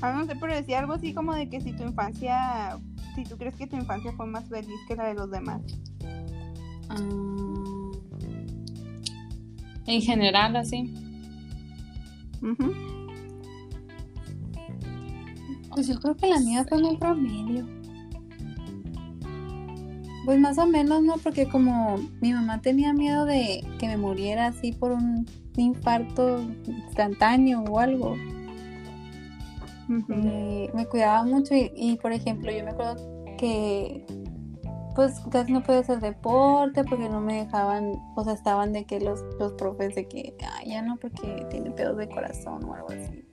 [0.00, 2.78] Ah, no sé, pero decía algo así como de que si tu infancia.
[3.14, 5.62] Si tú crees que tu infancia fue más feliz que la de los demás.
[6.88, 6.96] Ah,
[9.86, 10.92] En general, así.
[15.70, 17.66] Pues yo creo que la mía fue muy promedio.
[20.24, 21.14] Pues más o menos, ¿no?
[21.22, 27.62] Porque como mi mamá tenía miedo de que me muriera así por un infarto instantáneo
[27.64, 28.16] o algo,
[30.08, 32.96] eh, me cuidaba mucho y, y, por ejemplo, yo me acuerdo
[33.36, 34.06] que
[34.94, 39.00] pues casi no podía hacer deporte porque no me dejaban, o sea, estaban de que
[39.00, 42.88] los, los profes de que, "Ay, ya no, porque tiene pedos de corazón o algo
[42.90, 43.24] así.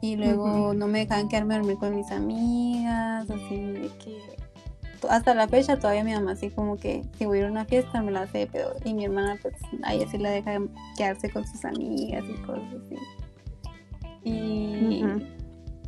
[0.00, 4.16] Y luego no me dejaban quedarme a dormir con mis amigas, así de que
[5.08, 7.64] hasta la fecha todavía mi mamá así como que si voy a ir a una
[7.64, 10.58] fiesta me la hace de pedo y mi hermana pues a ella sí la deja
[10.96, 12.96] quedarse con sus amigas y cosas así.
[14.24, 15.04] Y,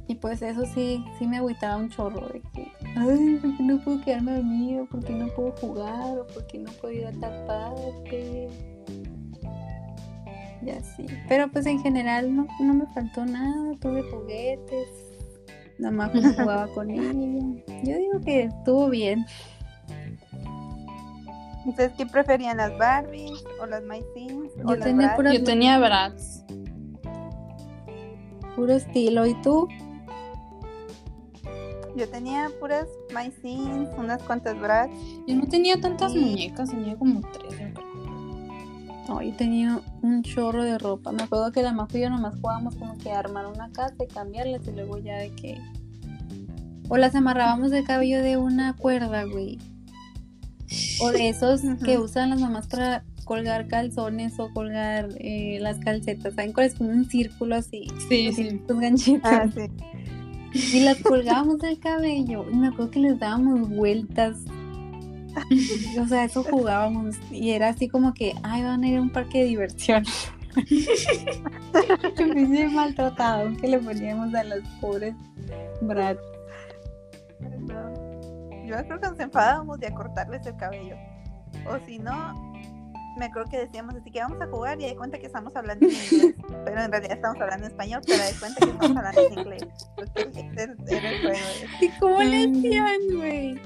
[0.07, 3.79] y pues eso sí, sí me agüitaba un chorro de que, ay, ¿por qué no
[3.79, 4.87] puedo quedarme dormido?
[4.87, 6.19] ¿Por qué no puedo jugar?
[6.19, 8.49] ¿O por qué no puedo ir a tal parte?
[10.63, 11.07] Y así.
[11.29, 15.10] Pero pues en general no, no me faltó nada, tuve juguetes,
[15.81, 17.13] nada más jugaba con ella.
[17.85, 19.25] Yo digo que estuvo bien.
[21.67, 25.79] ¿Ustedes qué preferían, las Barbies o las My o Yo las tenía puras- Yo tenía
[25.79, 26.45] Bratz.
[28.57, 29.27] Puro estilo.
[29.27, 29.69] ¿Y tú?
[31.97, 34.91] Yo tenía puras My Sims, unas cuantas Bratz.
[35.27, 36.19] Yo no tenía tantas Sí.
[36.19, 37.90] muñecas, tenía como tres, yo creo.
[39.11, 41.11] No, yo tenía un chorro de ropa.
[41.11, 44.65] Me acuerdo que la y yo nomás jugábamos como que armar una casa y cambiarlas
[44.69, 45.59] y luego ya de que...
[46.89, 49.59] O las amarrábamos de cabello de una cuerda, güey.
[51.01, 56.35] O de esos que usan las mamás para colgar calzones o colgar eh, las calcetas.
[56.35, 56.77] ¿Saben cuál es?
[56.77, 57.89] Como un círculo así.
[58.09, 58.61] Sí, sí.
[58.69, 59.21] Ganchitos.
[59.25, 60.77] Ah, sí.
[60.77, 62.47] Y las colgábamos del cabello.
[62.49, 64.37] Y me acuerdo que les dábamos vueltas.
[66.01, 67.17] O sea, eso jugábamos.
[67.31, 70.05] Y era así como que, ay, van a ir a un parque de diversión.
[72.37, 75.15] hice maltratado que le poníamos a las pobres
[75.83, 76.17] Brad.
[78.67, 80.97] Yo creo que nos enfadábamos de acortarles el cabello.
[81.67, 82.35] O si no,
[83.19, 85.87] me acuerdo que decíamos así que vamos a jugar y de cuenta que estamos hablando
[85.87, 86.35] en inglés.
[86.65, 89.67] Pero en realidad estamos hablando en español, pero de cuenta que estamos hablando en inglés.
[90.15, 91.39] Ese era el juego.
[91.81, 93.61] ¿Y cómo le hacían, güey?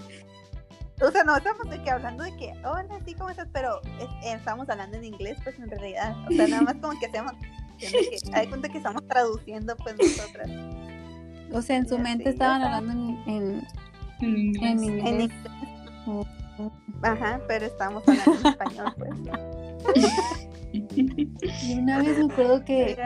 [1.02, 3.48] O sea, no estamos de que hablando de que, hola, sí, ¿cómo estás?
[3.52, 6.14] Pero es- eh, estamos hablando en inglés, pues en realidad.
[6.28, 7.32] O sea, nada más como que hacemos.
[7.78, 7.86] que,
[8.32, 10.48] hay cuenta que estamos traduciendo, pues nosotras.
[11.52, 12.92] O sea, en su mente estaban hablando
[13.26, 13.66] en, en,
[14.20, 14.72] En inglés.
[14.72, 15.30] en En inglés.
[16.06, 16.26] inglés.
[17.02, 19.10] Ajá, pero estamos hablando en español, pues.
[20.72, 22.96] Y una vez me acuerdo que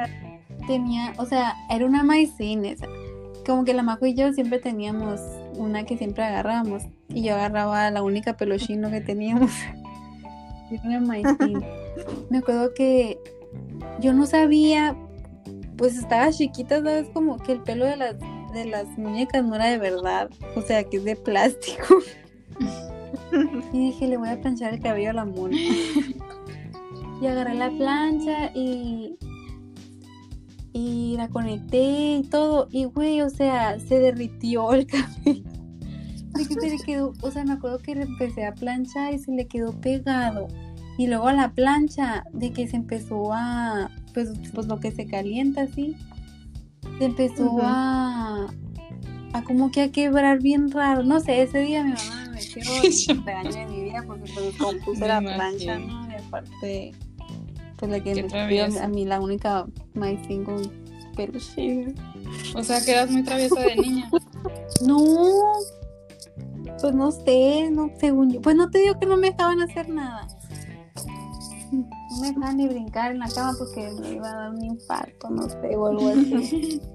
[0.67, 2.87] tenía, o sea, era una maicín esa.
[3.47, 5.21] Como que la Majo y yo siempre teníamos
[5.55, 6.85] una que siempre agarrábamos.
[7.09, 9.51] Y yo agarraba la única peluchino que teníamos.
[10.85, 11.65] Era maicín.
[12.31, 13.19] Me acuerdo que
[14.01, 14.97] yo no sabía,
[15.77, 17.09] pues estaba chiquita, ¿sabes?
[17.11, 18.17] Como que el pelo de las,
[18.53, 20.31] de las muñecas no era de verdad.
[20.57, 21.99] O sea, que es de plástico.
[23.73, 25.57] Y dije, le voy a planchar el cabello a la mona.
[27.21, 29.17] Y agarré la plancha y.
[30.73, 32.69] Y la conecté y todo.
[32.71, 35.58] Y güey, o sea, se derritió el cabello.
[36.45, 39.47] Se le quedó, o sea, me acuerdo que le empecé a planchar y se le
[39.47, 40.49] quedó pegado.
[40.99, 43.91] Y luego a la plancha, de que se empezó a.
[44.15, 45.97] Pues, pues lo que se calienta así.
[46.99, 48.49] Se empezó a.
[49.33, 51.05] A como que a quebrar bien raro.
[51.05, 52.63] No sé, ese día mi mamá me metió
[53.13, 56.09] el regaño de mi vida porque pues compuse la plancha, ¿no?
[56.11, 56.93] Y aparte,
[57.77, 60.63] pues la que me a mí la única maicín con
[61.15, 61.95] peluchín.
[62.55, 64.11] O sea, que eras muy traviesa de niña.
[64.87, 64.97] No,
[66.81, 68.41] pues no sé, no, según yo.
[68.41, 70.27] Pues no te digo que no me dejaban hacer nada.
[71.73, 75.31] No me dejaban ni brincar en la cama porque me iba a dar un infarto,
[75.31, 76.81] no sé, o algo así.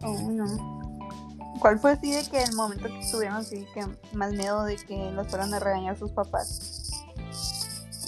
[0.00, 0.46] Oh, no.
[1.58, 5.10] ¿Cuál fue así de que el momento que tuvieron así que más miedo de que
[5.10, 6.92] los fueran a regañar sus papás?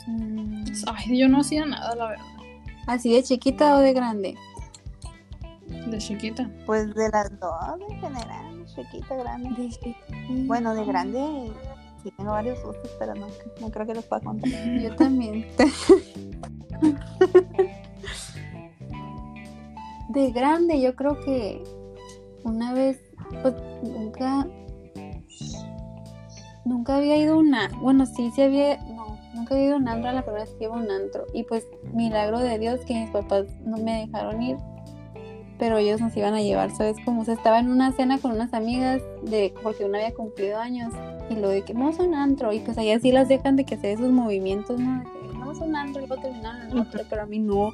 [0.07, 2.25] Mm, Ay, yo no hacía nada, la verdad.
[2.87, 4.37] ¿Así de chiquita o de grande?
[5.87, 6.51] De chiquita.
[6.67, 7.55] Pues de las dos
[7.89, 9.63] en general, chiquita, grande.
[9.63, 9.99] De chiquita.
[10.47, 11.53] Bueno, de grande
[12.03, 13.27] sí tengo varios sustos, pero no,
[13.61, 14.51] no creo que los pueda contar.
[14.83, 15.47] Yo también.
[20.09, 21.63] De grande, yo creo que
[22.43, 23.01] una vez,
[23.43, 23.55] pues
[23.85, 24.45] nunca,
[26.65, 29.87] nunca había ido a una, bueno, sí, sí había, no, nunca había ido a un
[29.87, 31.27] antro, la primera vez que iba a un antro.
[31.33, 34.57] Y pues, milagro de Dios que mis papás no me dejaron ir,
[35.61, 36.97] pero ellos nos iban a llevar, ¿sabes?
[37.05, 40.59] Como, o sea, estaba en una cena con unas amigas, de porque una había cumplido
[40.59, 40.91] años,
[41.29, 43.67] y lo de que vamos a un antro, y pues allá sí las dejan de
[43.67, 45.01] que hacer esos movimientos, ¿no?
[45.01, 47.39] De que vamos a un antro y luego terminaron en el otro, pero a mí
[47.39, 47.73] no.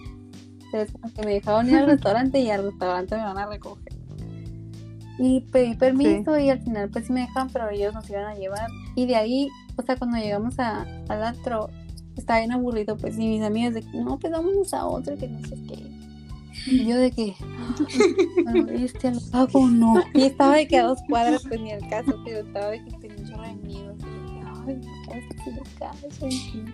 [0.65, 3.93] Entonces, como que me dejaron ir al restaurante y al restaurante me van a recoger.
[5.21, 8.35] Y pedí permiso y al final pues sí me dejaron, pero ellos nos iban a
[8.35, 8.69] llevar.
[8.97, 11.71] Y de ahí, o sea, cuando llegamos a, al antro,
[12.17, 15.29] estaba bien aburrido, pues, y mis amigas de que, no, pues vámonos a otro, que
[15.29, 16.06] no sé qué.
[16.67, 17.35] Y yo de que,
[18.45, 19.95] bueno, este lo hago o no.
[20.15, 22.91] Y estaba de que a dos cuadras, pues ni al caso, pero estaba de que
[22.93, 23.95] tenía un chorro de miedo.
[23.95, 24.07] así
[24.67, 26.65] de que, Ay, lo caso, y.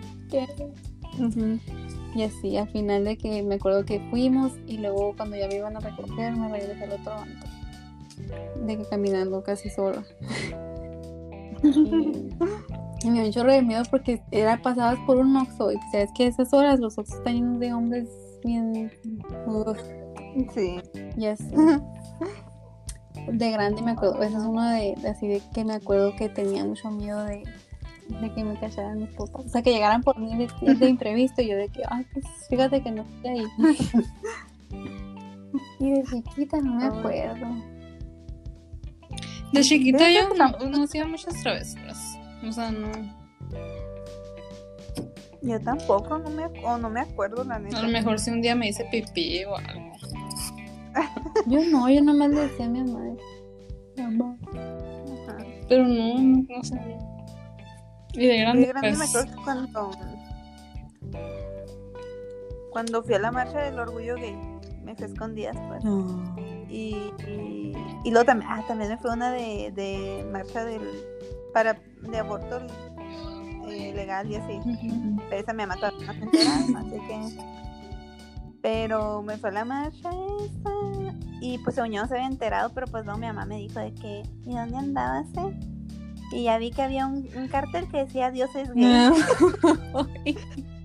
[2.15, 5.55] Y así, al final de que me acuerdo que fuimos y luego cuando ya me
[5.55, 7.49] iban a recoger me regresé al otro antro.
[8.65, 10.03] De que caminando casi sola.
[11.63, 11.67] y,
[13.03, 15.91] y me dio un chorro de miedo porque era pasabas por un oxo y pues
[15.91, 18.09] sabes que a esas horas los oxos están llenos de hombres
[18.43, 18.91] bien...
[19.47, 19.79] uf,
[20.53, 20.81] Sí.
[21.17, 21.45] y así.
[23.27, 26.27] De grande me acuerdo, ese es uno de, de así de que me acuerdo que
[26.29, 27.43] tenía mucho miedo de,
[28.09, 29.45] de que me cacharan mis papás.
[29.45, 32.25] O sea, que llegaran por mí de, de imprevisto y yo de que, ay, pues
[32.49, 33.45] fíjate que no estoy ahí.
[35.79, 37.45] y de chiquita no me acuerdo.
[39.53, 42.17] De chiquita yo no, no hacía muchas travesuras.
[42.45, 43.22] O sea, no.
[45.43, 47.79] Yo tampoco, no me, o no me acuerdo la neta.
[47.79, 49.91] A lo mejor si un día me hice pipí o algo.
[51.47, 53.17] Yo no, yo nomás le decía a mi madre.
[53.97, 54.37] Mamá.
[55.27, 55.37] Ajá.
[55.67, 56.79] Pero no, no, no sé.
[58.13, 59.09] Y de grande, De grande me pues.
[59.09, 59.91] acuerdo que cuando
[62.71, 64.35] cuando fui a la marcha del orgullo gay
[64.83, 65.83] me fui a escondidas pues
[66.69, 67.73] y, y,
[68.03, 70.81] y luego también ah, también me fue una de, de marcha del
[71.53, 72.61] para de aborto
[73.73, 74.59] eh, legal y así
[75.29, 77.37] pero esa todavía no se entera así que
[78.61, 80.71] Pero me fue la marcha esa
[81.41, 83.77] y pues según yo no se había enterado, pero pues no, mi mamá me dijo
[83.77, 85.27] de que, ¿y dónde andabas?
[85.37, 85.59] eh?"
[86.31, 88.83] Y ya vi que había un, un cartel que decía Dios es gay.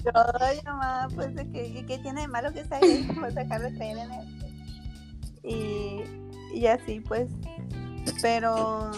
[0.04, 3.08] Yo, ay, mamá, pues de que, ¿y qué tiene de malo que sea gay?
[3.18, 4.26] Pues dejar de creer en él.
[5.44, 7.30] Y, y así, pues,
[8.20, 8.90] pero,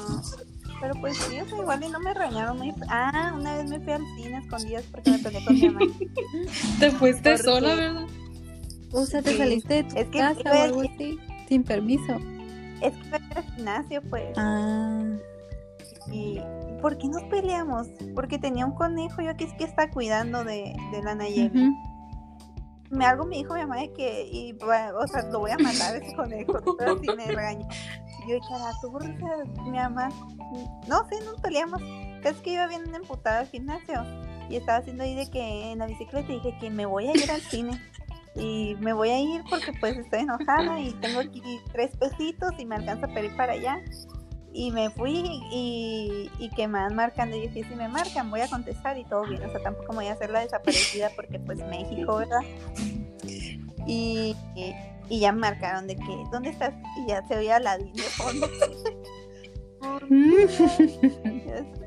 [0.81, 2.72] pero pues sí, o sea, igual y no me regañaron muy.
[2.89, 5.87] Ah, una vez me fui al cine escondidas porque me peleé con mi mamá.
[6.81, 8.07] Te fuiste Porque- sola, ¿verdad?
[8.93, 9.39] O sea, te Sí.
[9.39, 11.18] saliste de tu Es que casa o algo así,
[11.49, 12.16] sin permiso.
[12.81, 14.33] Es que ir al gimnasio, pues.
[14.37, 15.05] Ah,
[16.12, 16.41] Y
[16.83, 17.87] ¿por qué nos peleamos?
[18.16, 21.72] Porque tenía un conejo yo que es que está cuidando de, de la Nayeli.
[22.91, 25.95] Me algo me dijo mi mamá de que, y, o sea, lo voy a matar
[25.95, 27.68] a ese conejo, pero sí me regañó.
[28.28, 30.09] Yo, carajo, ¿por qué mi mamá?
[30.88, 31.80] No sé, nos peleamos.
[32.24, 34.05] Es que iba bien emputada al gimnasio
[34.51, 37.30] y estaba haciendo ahí de que en la bicicleta dije que me voy a ir
[37.30, 37.80] al cine.
[38.34, 42.64] Y me voy a ir porque pues estoy enojada y tengo aquí tres pesitos y
[42.64, 43.80] me alcanza para ir para allá.
[44.53, 45.22] Y me fui
[45.53, 47.36] y, y que me van marcando.
[47.36, 49.42] Y dije, si me marcan, voy a contestar y todo bien.
[49.44, 52.40] O sea, tampoco me voy a hacer la desaparecida porque pues México, ¿verdad?
[53.86, 54.74] Y, y,
[55.09, 56.74] y ya me marcaron de que, ¿dónde estás?
[56.98, 58.48] Y ya se oía la de fondo.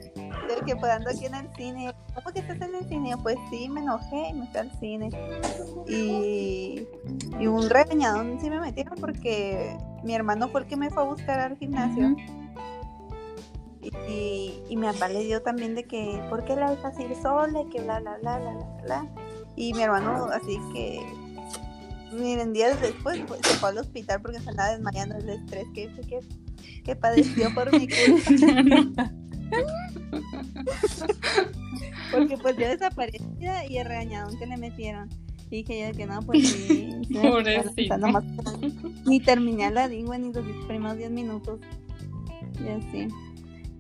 [0.44, 1.94] De que pues ando aquí en el cine.
[2.14, 3.16] ¿Cómo que estás en el cine?
[3.22, 5.10] Pues sí, me enojé y me fui al cine.
[5.88, 6.88] Y,
[7.40, 11.06] y un regañadón sí me metieron porque mi hermano fue el que me fue a
[11.06, 12.16] buscar al gimnasio.
[14.08, 17.62] Y, y mi papá le dio también de que, ¿por qué la dejas ir sola?
[17.62, 19.08] Y que bla, bla, bla, bla, bla, bla.
[19.56, 21.02] Y mi hermano, así que,
[22.12, 25.90] miren, días después pues, se fue al hospital porque se andaba desmayando del estrés que,
[26.08, 26.20] que,
[26.84, 29.12] que padeció por mi culpa.
[32.12, 35.10] porque pues yo desaparecida y el regañadón que le metieron.
[35.50, 36.90] Y dije yo de que no, pues sí.
[39.06, 41.60] ni terminé la lengua ni los primeros 10 minutos.
[42.60, 43.08] Y así.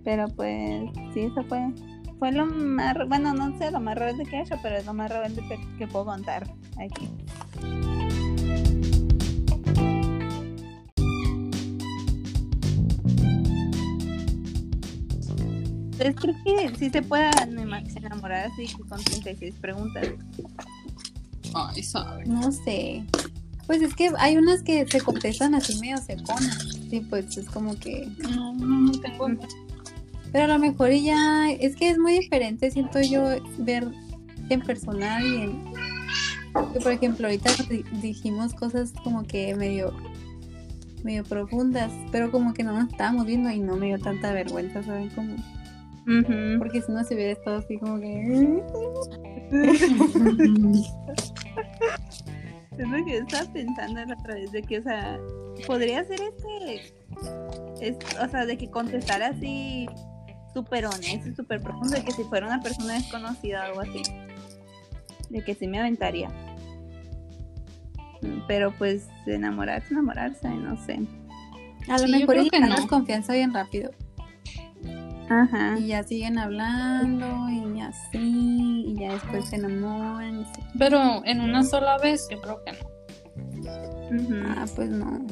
[0.03, 1.71] Pero pues, sí, eso fue.
[2.19, 2.95] Fue lo más.
[3.07, 5.77] Bueno, no sé lo más rebelde que he hecho, pero es lo más rebelde que,
[5.77, 6.43] que puedo contar
[6.77, 7.09] aquí.
[15.97, 17.29] Pues creo que sí se puede
[17.95, 20.07] enamorar así con 36 preguntas.
[21.53, 22.25] Ay, sabe.
[22.25, 23.05] No sé.
[23.67, 26.77] Pues es que hay unas que se contestan así medio seconas.
[26.89, 28.09] Sí, pues es como que.
[28.35, 29.29] No, no, no tengo.
[30.33, 31.49] Pero a lo mejor ya.
[31.51, 33.23] Es que es muy diferente, siento yo,
[33.59, 33.87] ver
[34.49, 35.63] en personal y en.
[36.83, 39.93] por ejemplo, ahorita di- dijimos cosas como que medio.
[41.03, 44.83] medio profundas, pero como que no nos estábamos viendo y no me dio tanta vergüenza,
[44.83, 45.09] ¿saben?
[45.11, 45.35] Como.
[46.59, 48.61] Porque si no se hubiera estado así como que.
[52.77, 55.19] Es lo que estaba pensando la otra vez de que, o sea,
[55.67, 56.93] podría ser este,
[57.87, 59.85] es, o sea, de que contestara así
[60.53, 64.01] súper honesto, y súper profundo, de que si fuera una persona desconocida o algo así,
[65.29, 66.29] de que sí me aventaría.
[68.21, 70.99] Mm, Pero pues enamorarse, enamorarse, no sé.
[71.89, 72.87] A lo Sí, mejor y que ganas no.
[72.87, 73.91] confianza bien rápido.
[75.29, 75.77] Ajá.
[75.79, 80.45] Y ya siguen hablando y así, y ya después se enamoran.
[80.77, 84.21] Pero en una sola vez, yo creo que no.
[84.21, 84.35] Ujú.
[84.47, 85.25] Ah, pues no.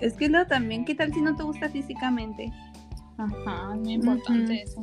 [0.00, 2.52] Es que luego también, ¿qué tal si no te gusta físicamente?
[3.18, 4.82] Ajá, es muy importante eso.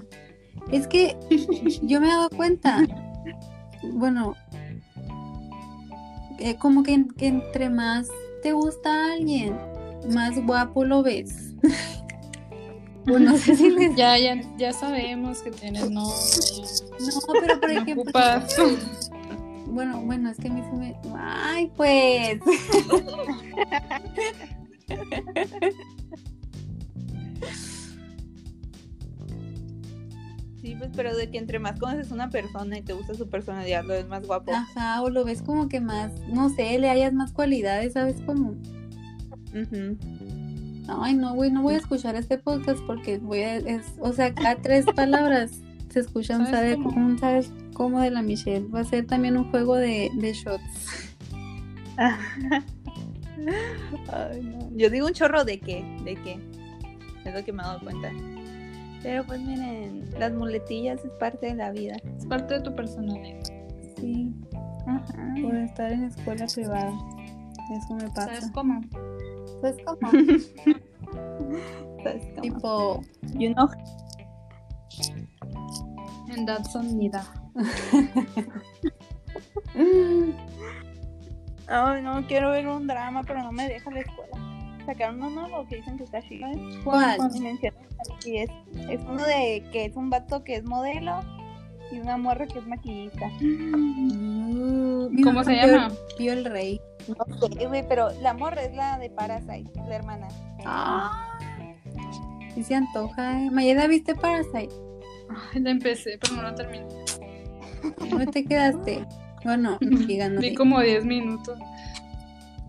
[0.71, 1.17] Es que
[1.83, 2.85] yo me he dado cuenta,
[3.93, 4.35] bueno,
[6.39, 8.09] eh, como que, que entre más
[8.43, 9.57] te gusta alguien,
[10.13, 11.53] más guapo lo ves.
[13.09, 13.95] o no sé si les...
[13.97, 16.13] Ya, ya, ya sabemos que tienes novia.
[16.99, 18.03] No, pero por No ejemplo...
[18.03, 18.55] ocupas.
[19.67, 20.95] Bueno, bueno, es que a mí se me...
[21.17, 22.39] Ay, pues...
[30.65, 33.83] Sí, pues, pero de que entre más conoces una persona y te gusta su personalidad,
[33.83, 34.51] lo ves más guapo.
[34.51, 38.19] Ajá, o lo ves como que más, no sé, le hayas más cualidades, ¿sabes?
[38.25, 38.55] Como...
[39.53, 39.95] Ujú.
[40.87, 44.33] Ay, no, güey, no voy a escuchar este podcast porque voy a, es, o sea,
[44.33, 45.51] cada tres palabras
[45.89, 46.89] se escuchan, ¿Sabes ¿sabes cómo?
[46.89, 47.17] cómo?
[47.19, 48.67] ¿Sabes cómo de la Michelle?
[48.69, 51.13] Va a ser también un juego de, de shots.
[54.11, 54.71] Ay, no.
[54.75, 56.39] Yo digo un chorro de qué, de qué.
[57.23, 58.11] Es lo que me he dado cuenta.
[59.05, 61.95] Pero pues miren, las muletillas es parte de la vida.
[62.17, 63.39] Es parte de tu personalidad.
[63.97, 64.33] Sí,
[64.87, 65.35] Ajá.
[65.43, 66.91] por estar en escuela privada.
[67.77, 68.51] Eso me ¿Sabes pasa.
[68.51, 68.81] cómo?
[69.61, 70.09] Pues como,
[72.03, 72.41] ¿Sabes cómo?
[72.41, 73.01] tipo,
[73.37, 73.69] You know,
[76.35, 77.23] En Datsun Nida.
[81.67, 84.35] Ay, no, quiero ver un drama, pero no me deja la escuela.
[84.87, 86.47] Sacaron uno nuevo que dicen que está chido.
[86.47, 86.79] ¿eh?
[86.83, 87.19] ¿Cuál?
[88.25, 88.49] Y es,
[88.89, 91.21] es uno de que es un vato que es modelo
[91.91, 93.27] y una morra que es maquillista.
[93.39, 95.91] Mi ¿Cómo se llama?
[96.17, 96.79] Vio el rey.
[97.07, 100.27] No sé, güey, pero la morra es la de Parasite, la hermana.
[100.65, 101.37] Ah.
[102.53, 103.51] Sí se antoja, ¿eh?
[103.51, 104.73] Mayeda, ¿viste Parasite?
[105.53, 106.85] Ay, la empecé, pero no la terminé.
[108.09, 109.05] ¿Dónde te quedaste?
[109.43, 111.59] Bueno, no no Vi como 10 minutos.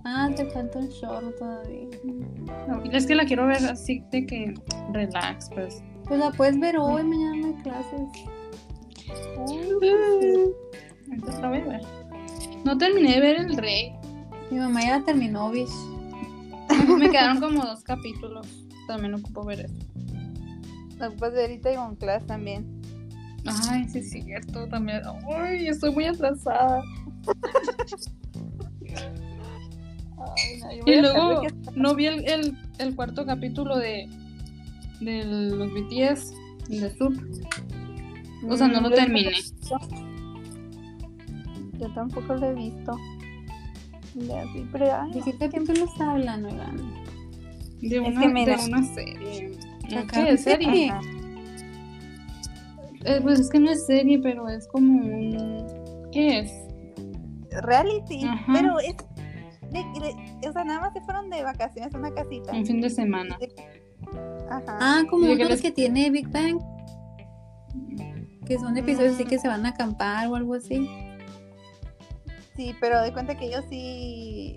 [0.09, 1.89] Ah, te falta un short todavía.
[2.69, 4.55] No, es que la quiero ver así de que
[4.93, 5.83] relax, pues.
[6.05, 8.01] Pues la puedes ver hoy, mañana hay clases.
[11.11, 11.81] Entonces la voy a ver.
[12.65, 13.95] No terminé de ver El Rey.
[14.53, 15.75] Mi mamá ya terminó, bish.
[16.99, 18.47] Me quedaron como dos capítulos.
[18.87, 19.75] También ocupo ver eso.
[20.99, 22.81] La ocupas de ahorita y con clase también.
[23.69, 25.03] Ay, sí es cierto, también.
[25.37, 26.81] Ay, estoy muy atrasada.
[30.37, 33.77] Ay, no, yo voy Y a luego de no vi el, el, el cuarto capítulo
[33.79, 34.09] de,
[35.01, 36.33] de los BTS,
[36.69, 37.15] de Sub.
[38.49, 39.33] O sea, no lo Mm, yo terminé.
[41.79, 42.97] Yo tampoco lo he visto.
[44.15, 46.77] Ya, sí, pero ay, ¿De qué capítulos hablan, oigan?
[47.83, 49.53] De Es una, que de una serie.
[49.89, 50.67] ¿Qué es serie?
[50.67, 50.91] serie.
[50.91, 51.01] Ajá.
[53.05, 55.67] Eh, pues es que no es serie, pero es como un...
[56.13, 56.53] ¿Qué es?
[57.63, 58.53] reality, Ajá.
[58.53, 58.97] pero es
[59.71, 62.53] de, de- o sea, nada más se fueron de vacaciones a una casita.
[62.53, 63.39] Un fin de semana.
[64.51, 64.79] Ajá.
[64.81, 66.61] Ah, como ¿Y de uno qué de los que tiene Big Bang.
[68.47, 70.89] Que son episodios así que se van a acampar o algo así.
[72.55, 74.57] Sí, pero de cuenta que ellos sí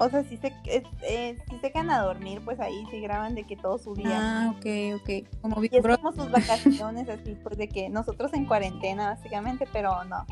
[0.00, 3.34] o sea, sí se es, eh, sí se quedan a dormir, pues ahí sí graban
[3.34, 4.08] de que todo su día.
[4.12, 5.40] Ah, ok, ok.
[5.42, 9.66] Como Big Y es como sus vacaciones así, pues de que nosotros en cuarentena básicamente,
[9.72, 10.24] pero no.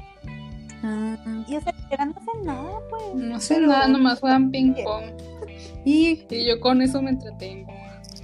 [0.89, 1.16] Ah,
[1.49, 3.14] Y o sea, literal no hacen nada, pues.
[3.14, 5.05] No sé Pero- nada, nomás juegan ping pong.
[5.84, 7.72] y Y yo con eso me entretengo.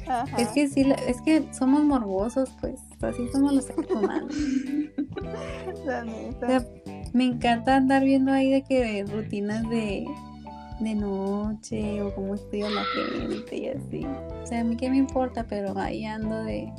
[0.06, 0.36] Ajá.
[0.36, 2.80] es que sí, es que somos morbosos, pues.
[3.02, 4.34] Así somos los seres humanos.
[5.86, 6.46] La neta.
[6.46, 6.66] O sea,
[7.12, 10.04] me encanta andar viendo ahí de que rutinas de,
[10.80, 14.06] de noche o cómo estudia la gente y así.
[14.42, 16.72] O sea, a mí qué me importa, pero ahí ando de,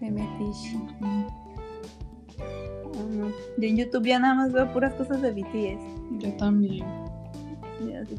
[0.00, 0.78] de metiche.
[3.58, 6.20] Yo en YouTube ya nada más veo puras cosas de BTS.
[6.20, 6.84] Yo también.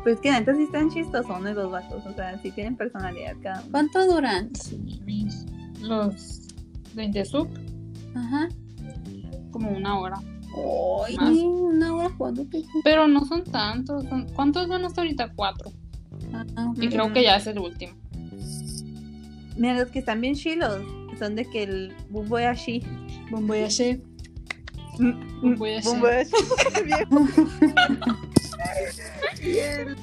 [0.03, 3.71] Pues que neta sí están chistosones los vatos, o sea, sí tienen personalidad cada uno.
[3.71, 4.49] ¿Cuánto duran?
[5.81, 6.41] Los
[6.95, 7.49] de The Soup,
[8.15, 8.47] Ajá.
[9.51, 10.17] como una hora.
[11.07, 11.37] Ay, Más.
[11.37, 12.45] una hora jugando.
[12.83, 14.05] Pero no son tantos.
[14.05, 15.33] son- ¿Cuántos van hasta ahorita?
[15.35, 15.71] Cuatro.
[16.33, 17.93] Ah, Y creo que ya es el último.
[19.57, 20.81] Mira, los que están bien chilos
[21.19, 22.81] son de que el Bumboyashi.
[23.29, 24.01] Bumboyashi.
[24.99, 25.89] Bumboyashi.
[29.41, 29.95] y el,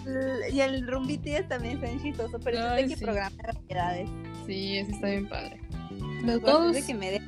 [0.52, 3.04] y el BTS también están chistosos, pero eso es Ay, de que sí.
[3.04, 4.08] programa de variedades.
[4.46, 5.60] Sí, ese está bien padre.
[6.24, 6.74] Los dos.
[6.74, 7.20] de que me de-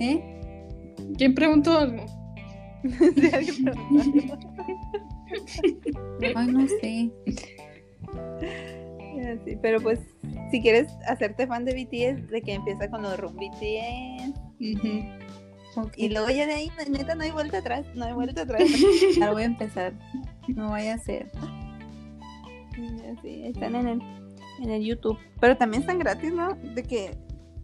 [0.00, 0.20] ¿Eh?
[1.16, 2.04] ¿Quién preguntó algo?
[2.88, 4.36] Sí, alguien preguntó.
[6.36, 7.10] Ay, no sé.
[9.44, 9.98] Sí, pero pues,
[10.50, 14.34] si quieres hacerte fan de BTS, de que empieza con los Room BTS.
[15.96, 18.62] Y luego ya de ahí, neta, no hay vuelta atrás, no hay vuelta atrás.
[19.20, 19.92] ahora voy a empezar.
[20.48, 21.30] No vaya a ser.
[23.22, 24.02] Sí, están en el,
[24.62, 25.18] en el YouTube.
[25.40, 26.54] Pero también están gratis, ¿no?
[26.54, 27.10] De que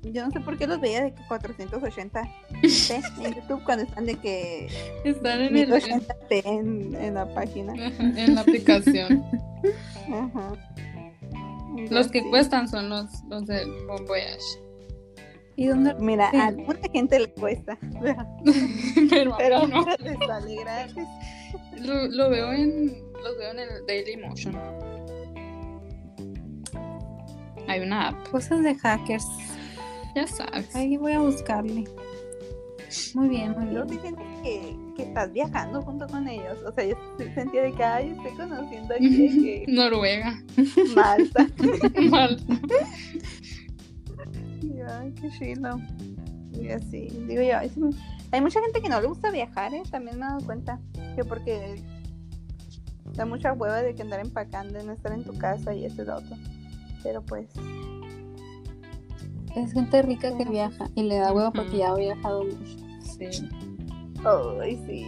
[0.03, 2.23] yo no sé por qué los veía de que 480
[2.61, 2.63] p
[3.25, 4.69] en YouTube cuando están de que
[5.05, 7.73] Están en, el, 1080 p en, en la página.
[7.75, 9.25] en la aplicación.
[10.13, 10.53] Ajá.
[11.91, 12.31] Los que Sí.
[12.31, 14.61] cuestan son los, los del Bomboyache.
[15.57, 15.95] ¿Y dónde?
[16.01, 16.37] Mira, Sí.
[16.39, 17.79] a alguna gente le cuesta,
[19.11, 19.87] Pero, a pero mí no.
[19.99, 21.05] les sale gratis.
[21.81, 22.87] Lo, lo veo en.
[23.23, 24.55] Los veo en el Daily Motion.
[27.69, 29.27] Hay una app, Cosas de hackers.
[30.15, 30.75] ya sabes.
[30.75, 31.85] Ahí voy a buscarle.
[33.15, 33.87] Muy bien, muy bien.
[33.87, 36.59] dicen que, que estás viajando junto con ellos.
[36.67, 36.97] O sea, yo
[37.35, 40.43] sentía de que, ay, estoy conociendo aquí que Noruega.
[40.95, 41.47] Malta.
[42.11, 42.41] Mal.
[44.63, 45.79] Y Ay, qué chido.
[46.61, 47.97] Y así, digo yo, me-
[48.33, 49.83] hay mucha gente que no le gusta viajar, ¿eh?
[49.91, 50.81] También me he dado cuenta.
[51.17, 51.83] Que porque
[53.15, 56.03] da mucha hueva de que andar empacando, de no estar en tu casa y eso
[56.03, 56.37] y lo otro.
[57.03, 57.47] Pero pues,
[59.55, 62.77] Es gente rica que viaja y le da huevo porque ya ha viajado mucho.
[63.19, 63.49] Sí.
[64.61, 65.05] Ay, sí.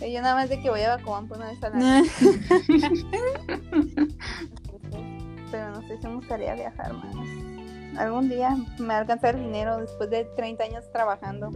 [0.00, 2.04] Yo nada más de que voy a Bacobampo una vez al año.
[5.50, 7.14] Pero no sé si me gustaría viajar más.
[7.98, 11.50] Algún día me va a alcanzar el dinero después de 30 años trabajando.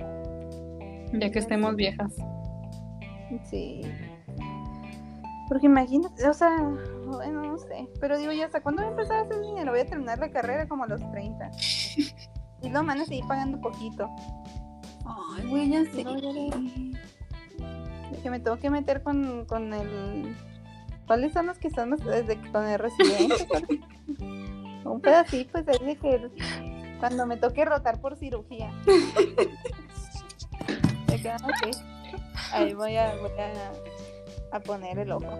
[1.12, 2.12] Ya que estemos viejas.
[3.44, 3.80] Sí.
[5.48, 6.56] Porque imagínate, o sea,
[7.06, 7.88] bueno, no sé.
[8.00, 9.70] Pero digo, ¿ya hasta cuándo voy a empezar a hacer dinero?
[9.72, 11.50] Voy a terminar la carrera como a los 30.
[12.62, 14.08] Y no, van a seguir pagando poquito.
[15.04, 16.04] Ay, güey, ya sé.
[16.04, 20.36] No, ya De que me tengo que meter con, con el.
[21.06, 23.46] ¿Cuáles son los que están desde que con el residente?
[24.84, 26.30] Un pedacito, pues ahí de que
[27.00, 28.70] cuando me toque rotar por cirugía.
[31.06, 31.76] De que, ah, ok.
[32.52, 33.72] Ahí voy a, voy a,
[34.56, 35.38] a poner el ojo.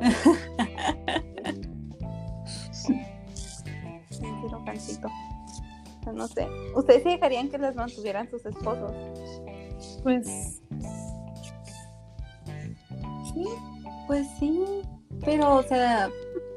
[4.10, 5.08] Cirujancito.
[6.12, 6.46] No sé.
[6.74, 8.92] ¿Ustedes sí dejarían que las mantuvieran sus esposos?
[10.04, 10.60] Pues.
[13.32, 13.44] Sí.
[14.06, 14.60] Pues sí.
[15.24, 16.10] Pero, o sea,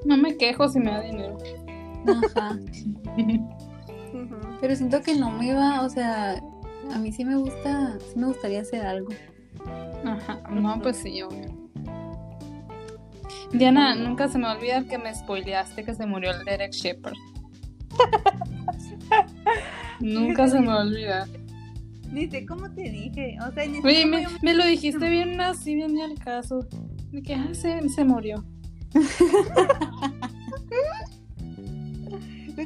[0.06, 1.38] No me quejo si me da dinero.
[2.36, 2.58] ajá.
[4.62, 6.42] Pero siento que no me iba, o sea,
[6.94, 9.10] a mí sí me gusta, sí me gustaría hacer algo.
[10.04, 10.42] Ajá.
[10.50, 11.56] No, pues sí, obvio.
[13.54, 16.74] Diana, nunca se me va a olvidar que me spoileaste que se murió el Derek
[16.74, 17.16] Shepard.
[20.02, 20.82] nunca se me va
[22.30, 23.38] sé cómo te dije.
[23.48, 26.68] O sea, ni Oye, me, yo- me lo dijiste bien así, bien ni al caso.
[27.12, 28.44] De que ah, se, se murió.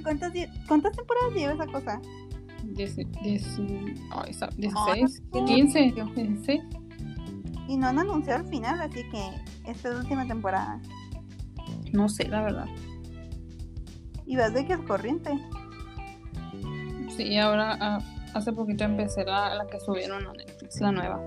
[0.04, 2.02] ¿Cuántas, die- ¿Cuántas temporadas lleva esa cosa?
[2.76, 6.62] Dieci- dieci- ay, sa- Ah, 16, no, 15, 16.
[7.68, 9.22] Y no han anunciado el final, así que
[9.70, 10.80] esta es la última temporada.
[11.94, 12.66] No sé, la verdad.
[14.26, 15.32] Y vas de que es corriente.
[17.18, 18.00] Sí, ahora ah,
[18.34, 21.20] hace poquito empecé la, la que subieron a Netflix, la nueva.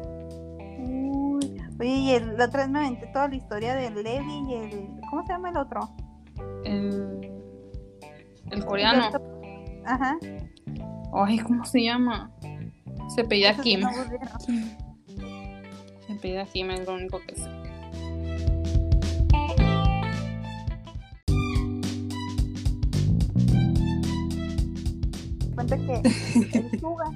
[0.79, 1.61] Uy.
[1.81, 5.01] Oye, y el, la otra vez me aventé toda la historia del Levi y el.
[5.11, 5.81] ¿Cómo se llama el otro?
[6.65, 7.33] El,
[8.51, 9.11] el coreano.
[9.85, 10.17] Ajá.
[11.13, 12.31] Ay, ¿cómo se llama?
[13.15, 13.83] Se que Kim.
[16.07, 17.64] Se apellida Kim, es lo único que sé.
[25.67, 26.03] Cuenta que
[26.59, 27.11] el Suga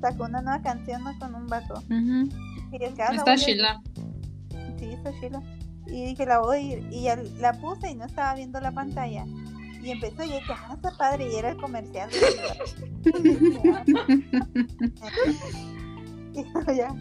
[0.00, 1.16] sacó una nueva canción ¿no?
[1.18, 1.74] con un vato.
[1.74, 2.28] Ujú.
[2.72, 3.80] Y dije, ah, Está Sheila.
[4.78, 5.40] Sí, está Sheila.
[5.86, 6.88] Y dije, la voy a ir.
[6.90, 9.24] Y ya la puse y no estaba viendo la pantalla.
[9.82, 11.32] Y empezó y dije, ah, está padre.
[11.32, 12.10] Y era el comercial.
[16.34, 16.42] y
[16.76, 16.92] ya,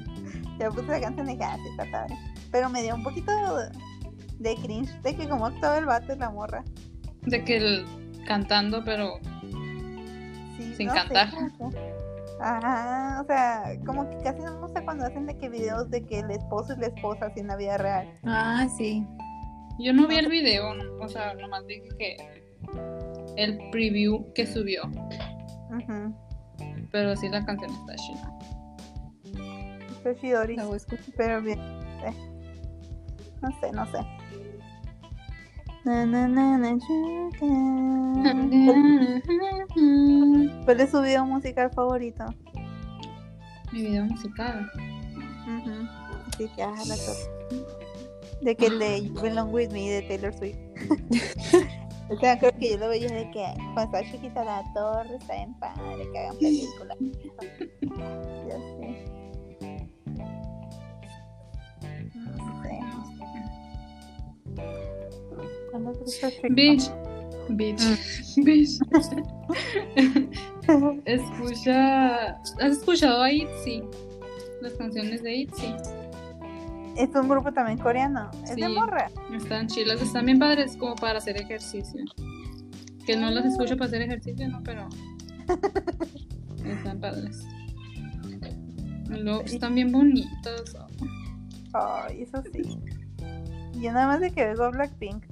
[0.60, 2.16] ya puse la canción y dije, ah, sí, está padre.
[2.52, 3.32] Pero me dio un poquito
[4.38, 6.64] de cringe de que como actuaba el vato y la morra.
[7.24, 7.86] De que el
[8.28, 9.20] cantando, pero
[10.58, 11.30] Sí, Sin no sé, cantar.
[12.42, 16.04] Ajá, o sea, como que casi no me gusta cuando hacen de que videos de
[16.06, 18.10] que el esposo y la esposa así en la vida real.
[18.26, 19.06] Ah, sí.
[19.80, 22.18] yo no vi el video, no- o sea, nomás vi que
[23.38, 26.16] el preview que subió, Ujú.
[26.92, 28.32] pero sí la canción está Sheila.
[30.04, 31.06] Fue Shidori, La voy a escuchar.
[31.18, 31.60] pero bien.
[31.60, 32.14] eh.
[33.42, 33.98] No sé, no sé.
[40.66, 42.26] ¿Cuál es su video musical favorito?
[43.72, 44.68] Mi video musical.
[45.46, 45.88] Ujú.
[46.28, 47.30] Así que, ah, la torre.
[48.42, 50.58] De que el de You Belong With Me de Taylor Swift.
[52.10, 55.36] o sea, creo que yo lo veía de que cuando estaba chiquita la torre está
[55.36, 56.98] en padre, que hagan películas.
[58.50, 58.85] ya sé.
[66.50, 66.90] Bitch.
[67.50, 67.82] Bitch.
[68.44, 68.80] Bitch.
[71.06, 72.30] Escucha.
[72.62, 73.84] ¿Has escuchado a Itzy?
[74.62, 75.74] Las canciones de Itzy.
[76.98, 78.32] Es un grupo también coreano.
[78.46, 78.74] Es de Sí.
[78.74, 79.12] morra.
[79.34, 82.04] Están chilas, están bien padres como para hacer ejercicio.
[83.06, 84.88] Que no las escucho para hacer ejercicio, no, pero.
[86.66, 87.46] Están padres.
[89.10, 90.76] Luego están bien bonitas.
[91.74, 92.80] Ay, eso sí.
[93.80, 95.24] Yo nada más de que veo Blackpink.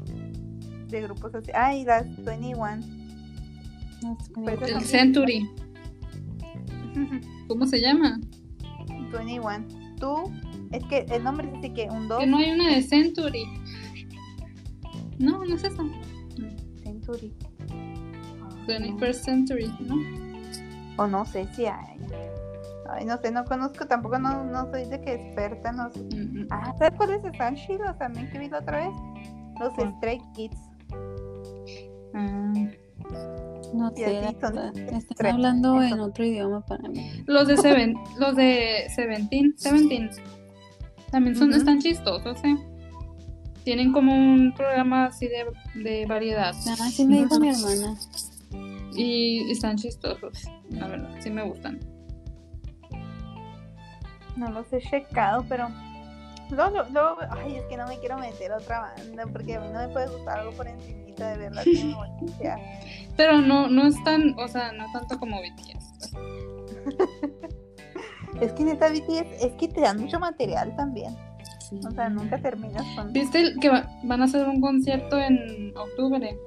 [0.94, 1.52] De grupos así.
[1.56, 2.78] Ah, y las 21.
[4.04, 4.32] No sé.
[4.36, 5.50] Pues esas El Century.
[7.48, 8.20] ¿Cómo se llama?
[9.12, 9.66] 21.
[10.00, 10.32] Tú,
[10.72, 13.44] es que el nombre es así que un 2 Que no hay una de Century.
[15.18, 15.84] No, no es esa.
[16.84, 17.34] Century.
[18.68, 19.96] 21st Century, ¿no?
[21.04, 21.98] O no sé si hay.
[22.88, 25.98] Ay, no sé, no conozco, tampoco no, no soy de que experta en los...
[25.98, 26.48] Mm, mm.
[26.52, 28.96] Ah, ¿sabes cuáles están chidos también que vi la otra vez?
[29.60, 29.96] Los ¿Cuál?
[29.98, 30.73] Stray Kids.
[32.14, 32.53] Ah,
[33.74, 34.20] No Y sé.
[35.09, 37.24] Están hablando en otro idioma para mí.
[37.26, 40.09] Los de Seven, los de Seventeen, Seventeen.
[41.11, 42.55] También son, están chistosos, ¿eh?
[43.64, 45.45] Tienen como un programa así de,
[45.82, 46.53] de variedad.
[46.68, 47.95] Ah, sí me dijo mi hermana.
[48.95, 51.80] Y están chistosos, la verdad, sí me gustan.
[54.36, 55.70] No los he checado, pero.
[56.56, 59.68] Luego, luego, ay, es que no me quiero meter a otra banda porque a mí
[59.74, 61.64] no me puede gustar algo por encimita, de verdad.
[63.18, 66.14] Pero no, no es tan, o sea, no tanto como BTS.
[68.41, 71.16] Es que neta BTS, es que te dan mucho material también.
[71.70, 71.80] Sí.
[71.88, 73.14] O sea, nunca terminas con.
[73.14, 76.38] ¿Viste que va- van a hacer un concierto en octubre?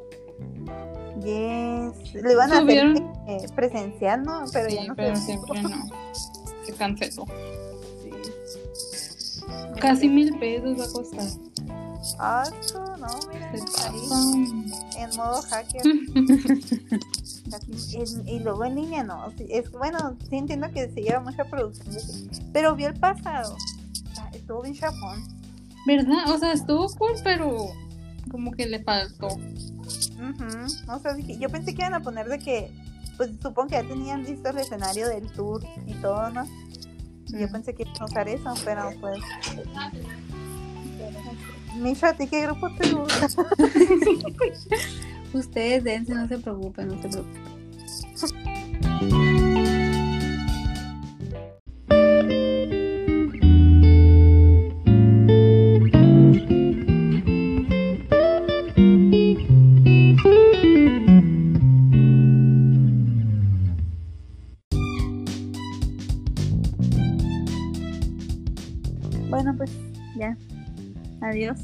[1.20, 2.14] Yes.
[2.14, 2.94] Lo iban a hacer
[3.26, 4.44] eh, presencial, ¿no?
[4.52, 5.70] Pero ya no pero siempre no.
[6.64, 7.24] Se canceló.
[9.80, 11.26] Casi mil pesos va a costar.
[12.18, 12.44] Ah,
[13.00, 13.52] no, mira.
[13.84, 15.82] Ahí, en modo hacker.
[17.92, 19.32] En- y luego en línea no.
[19.48, 21.96] Es bueno, sí entiendo que se lleva mucha producción.
[22.52, 23.56] Pero vi el pasado.
[24.32, 25.22] Estuvo bien chapón.
[25.86, 26.28] ¿Verdad?
[26.34, 27.68] O sea, estuvo cool, pero
[28.30, 29.28] como que le faltó.
[29.28, 32.70] Ujú, O sea, dije- yo pensé que iban a poner de que,
[33.16, 36.44] pues supongo que ya tenían listo el escenario del tour y todo, ¿no?
[37.28, 39.18] Yo pensé que iban a usar eso, pero pues.
[41.76, 43.26] Misha, ¿a ti qué grupo te gusta?
[45.32, 47.42] Ustedes dense, no se preocupen, no se preocupen.
[71.36, 71.58] Adiós.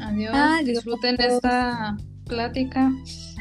[0.00, 0.32] Adiós.
[0.32, 0.64] Adiós.
[0.64, 2.92] Disfruten esta plática.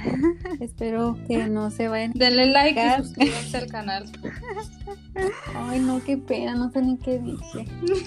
[0.60, 2.14] Espero que no se vayan.
[2.14, 4.06] Denle like y suscríbanse al canal.
[5.56, 7.66] Ay, no, qué pena, no sé ni qué dije.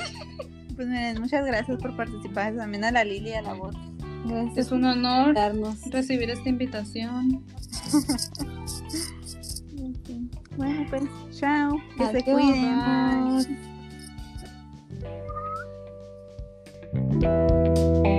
[0.74, 2.57] Pues miren, muchas gracias por participar.
[2.57, 3.76] También a la Lili y a la voz.
[4.24, 5.82] Gracias Es un honor darnos.
[5.90, 7.45] recibir esta invitación.
[10.57, 11.03] Bueno, pues,
[11.38, 11.76] chao.
[11.99, 12.80] Que se cuiden.
[12.80, 13.71] Bye.
[16.93, 18.11] Música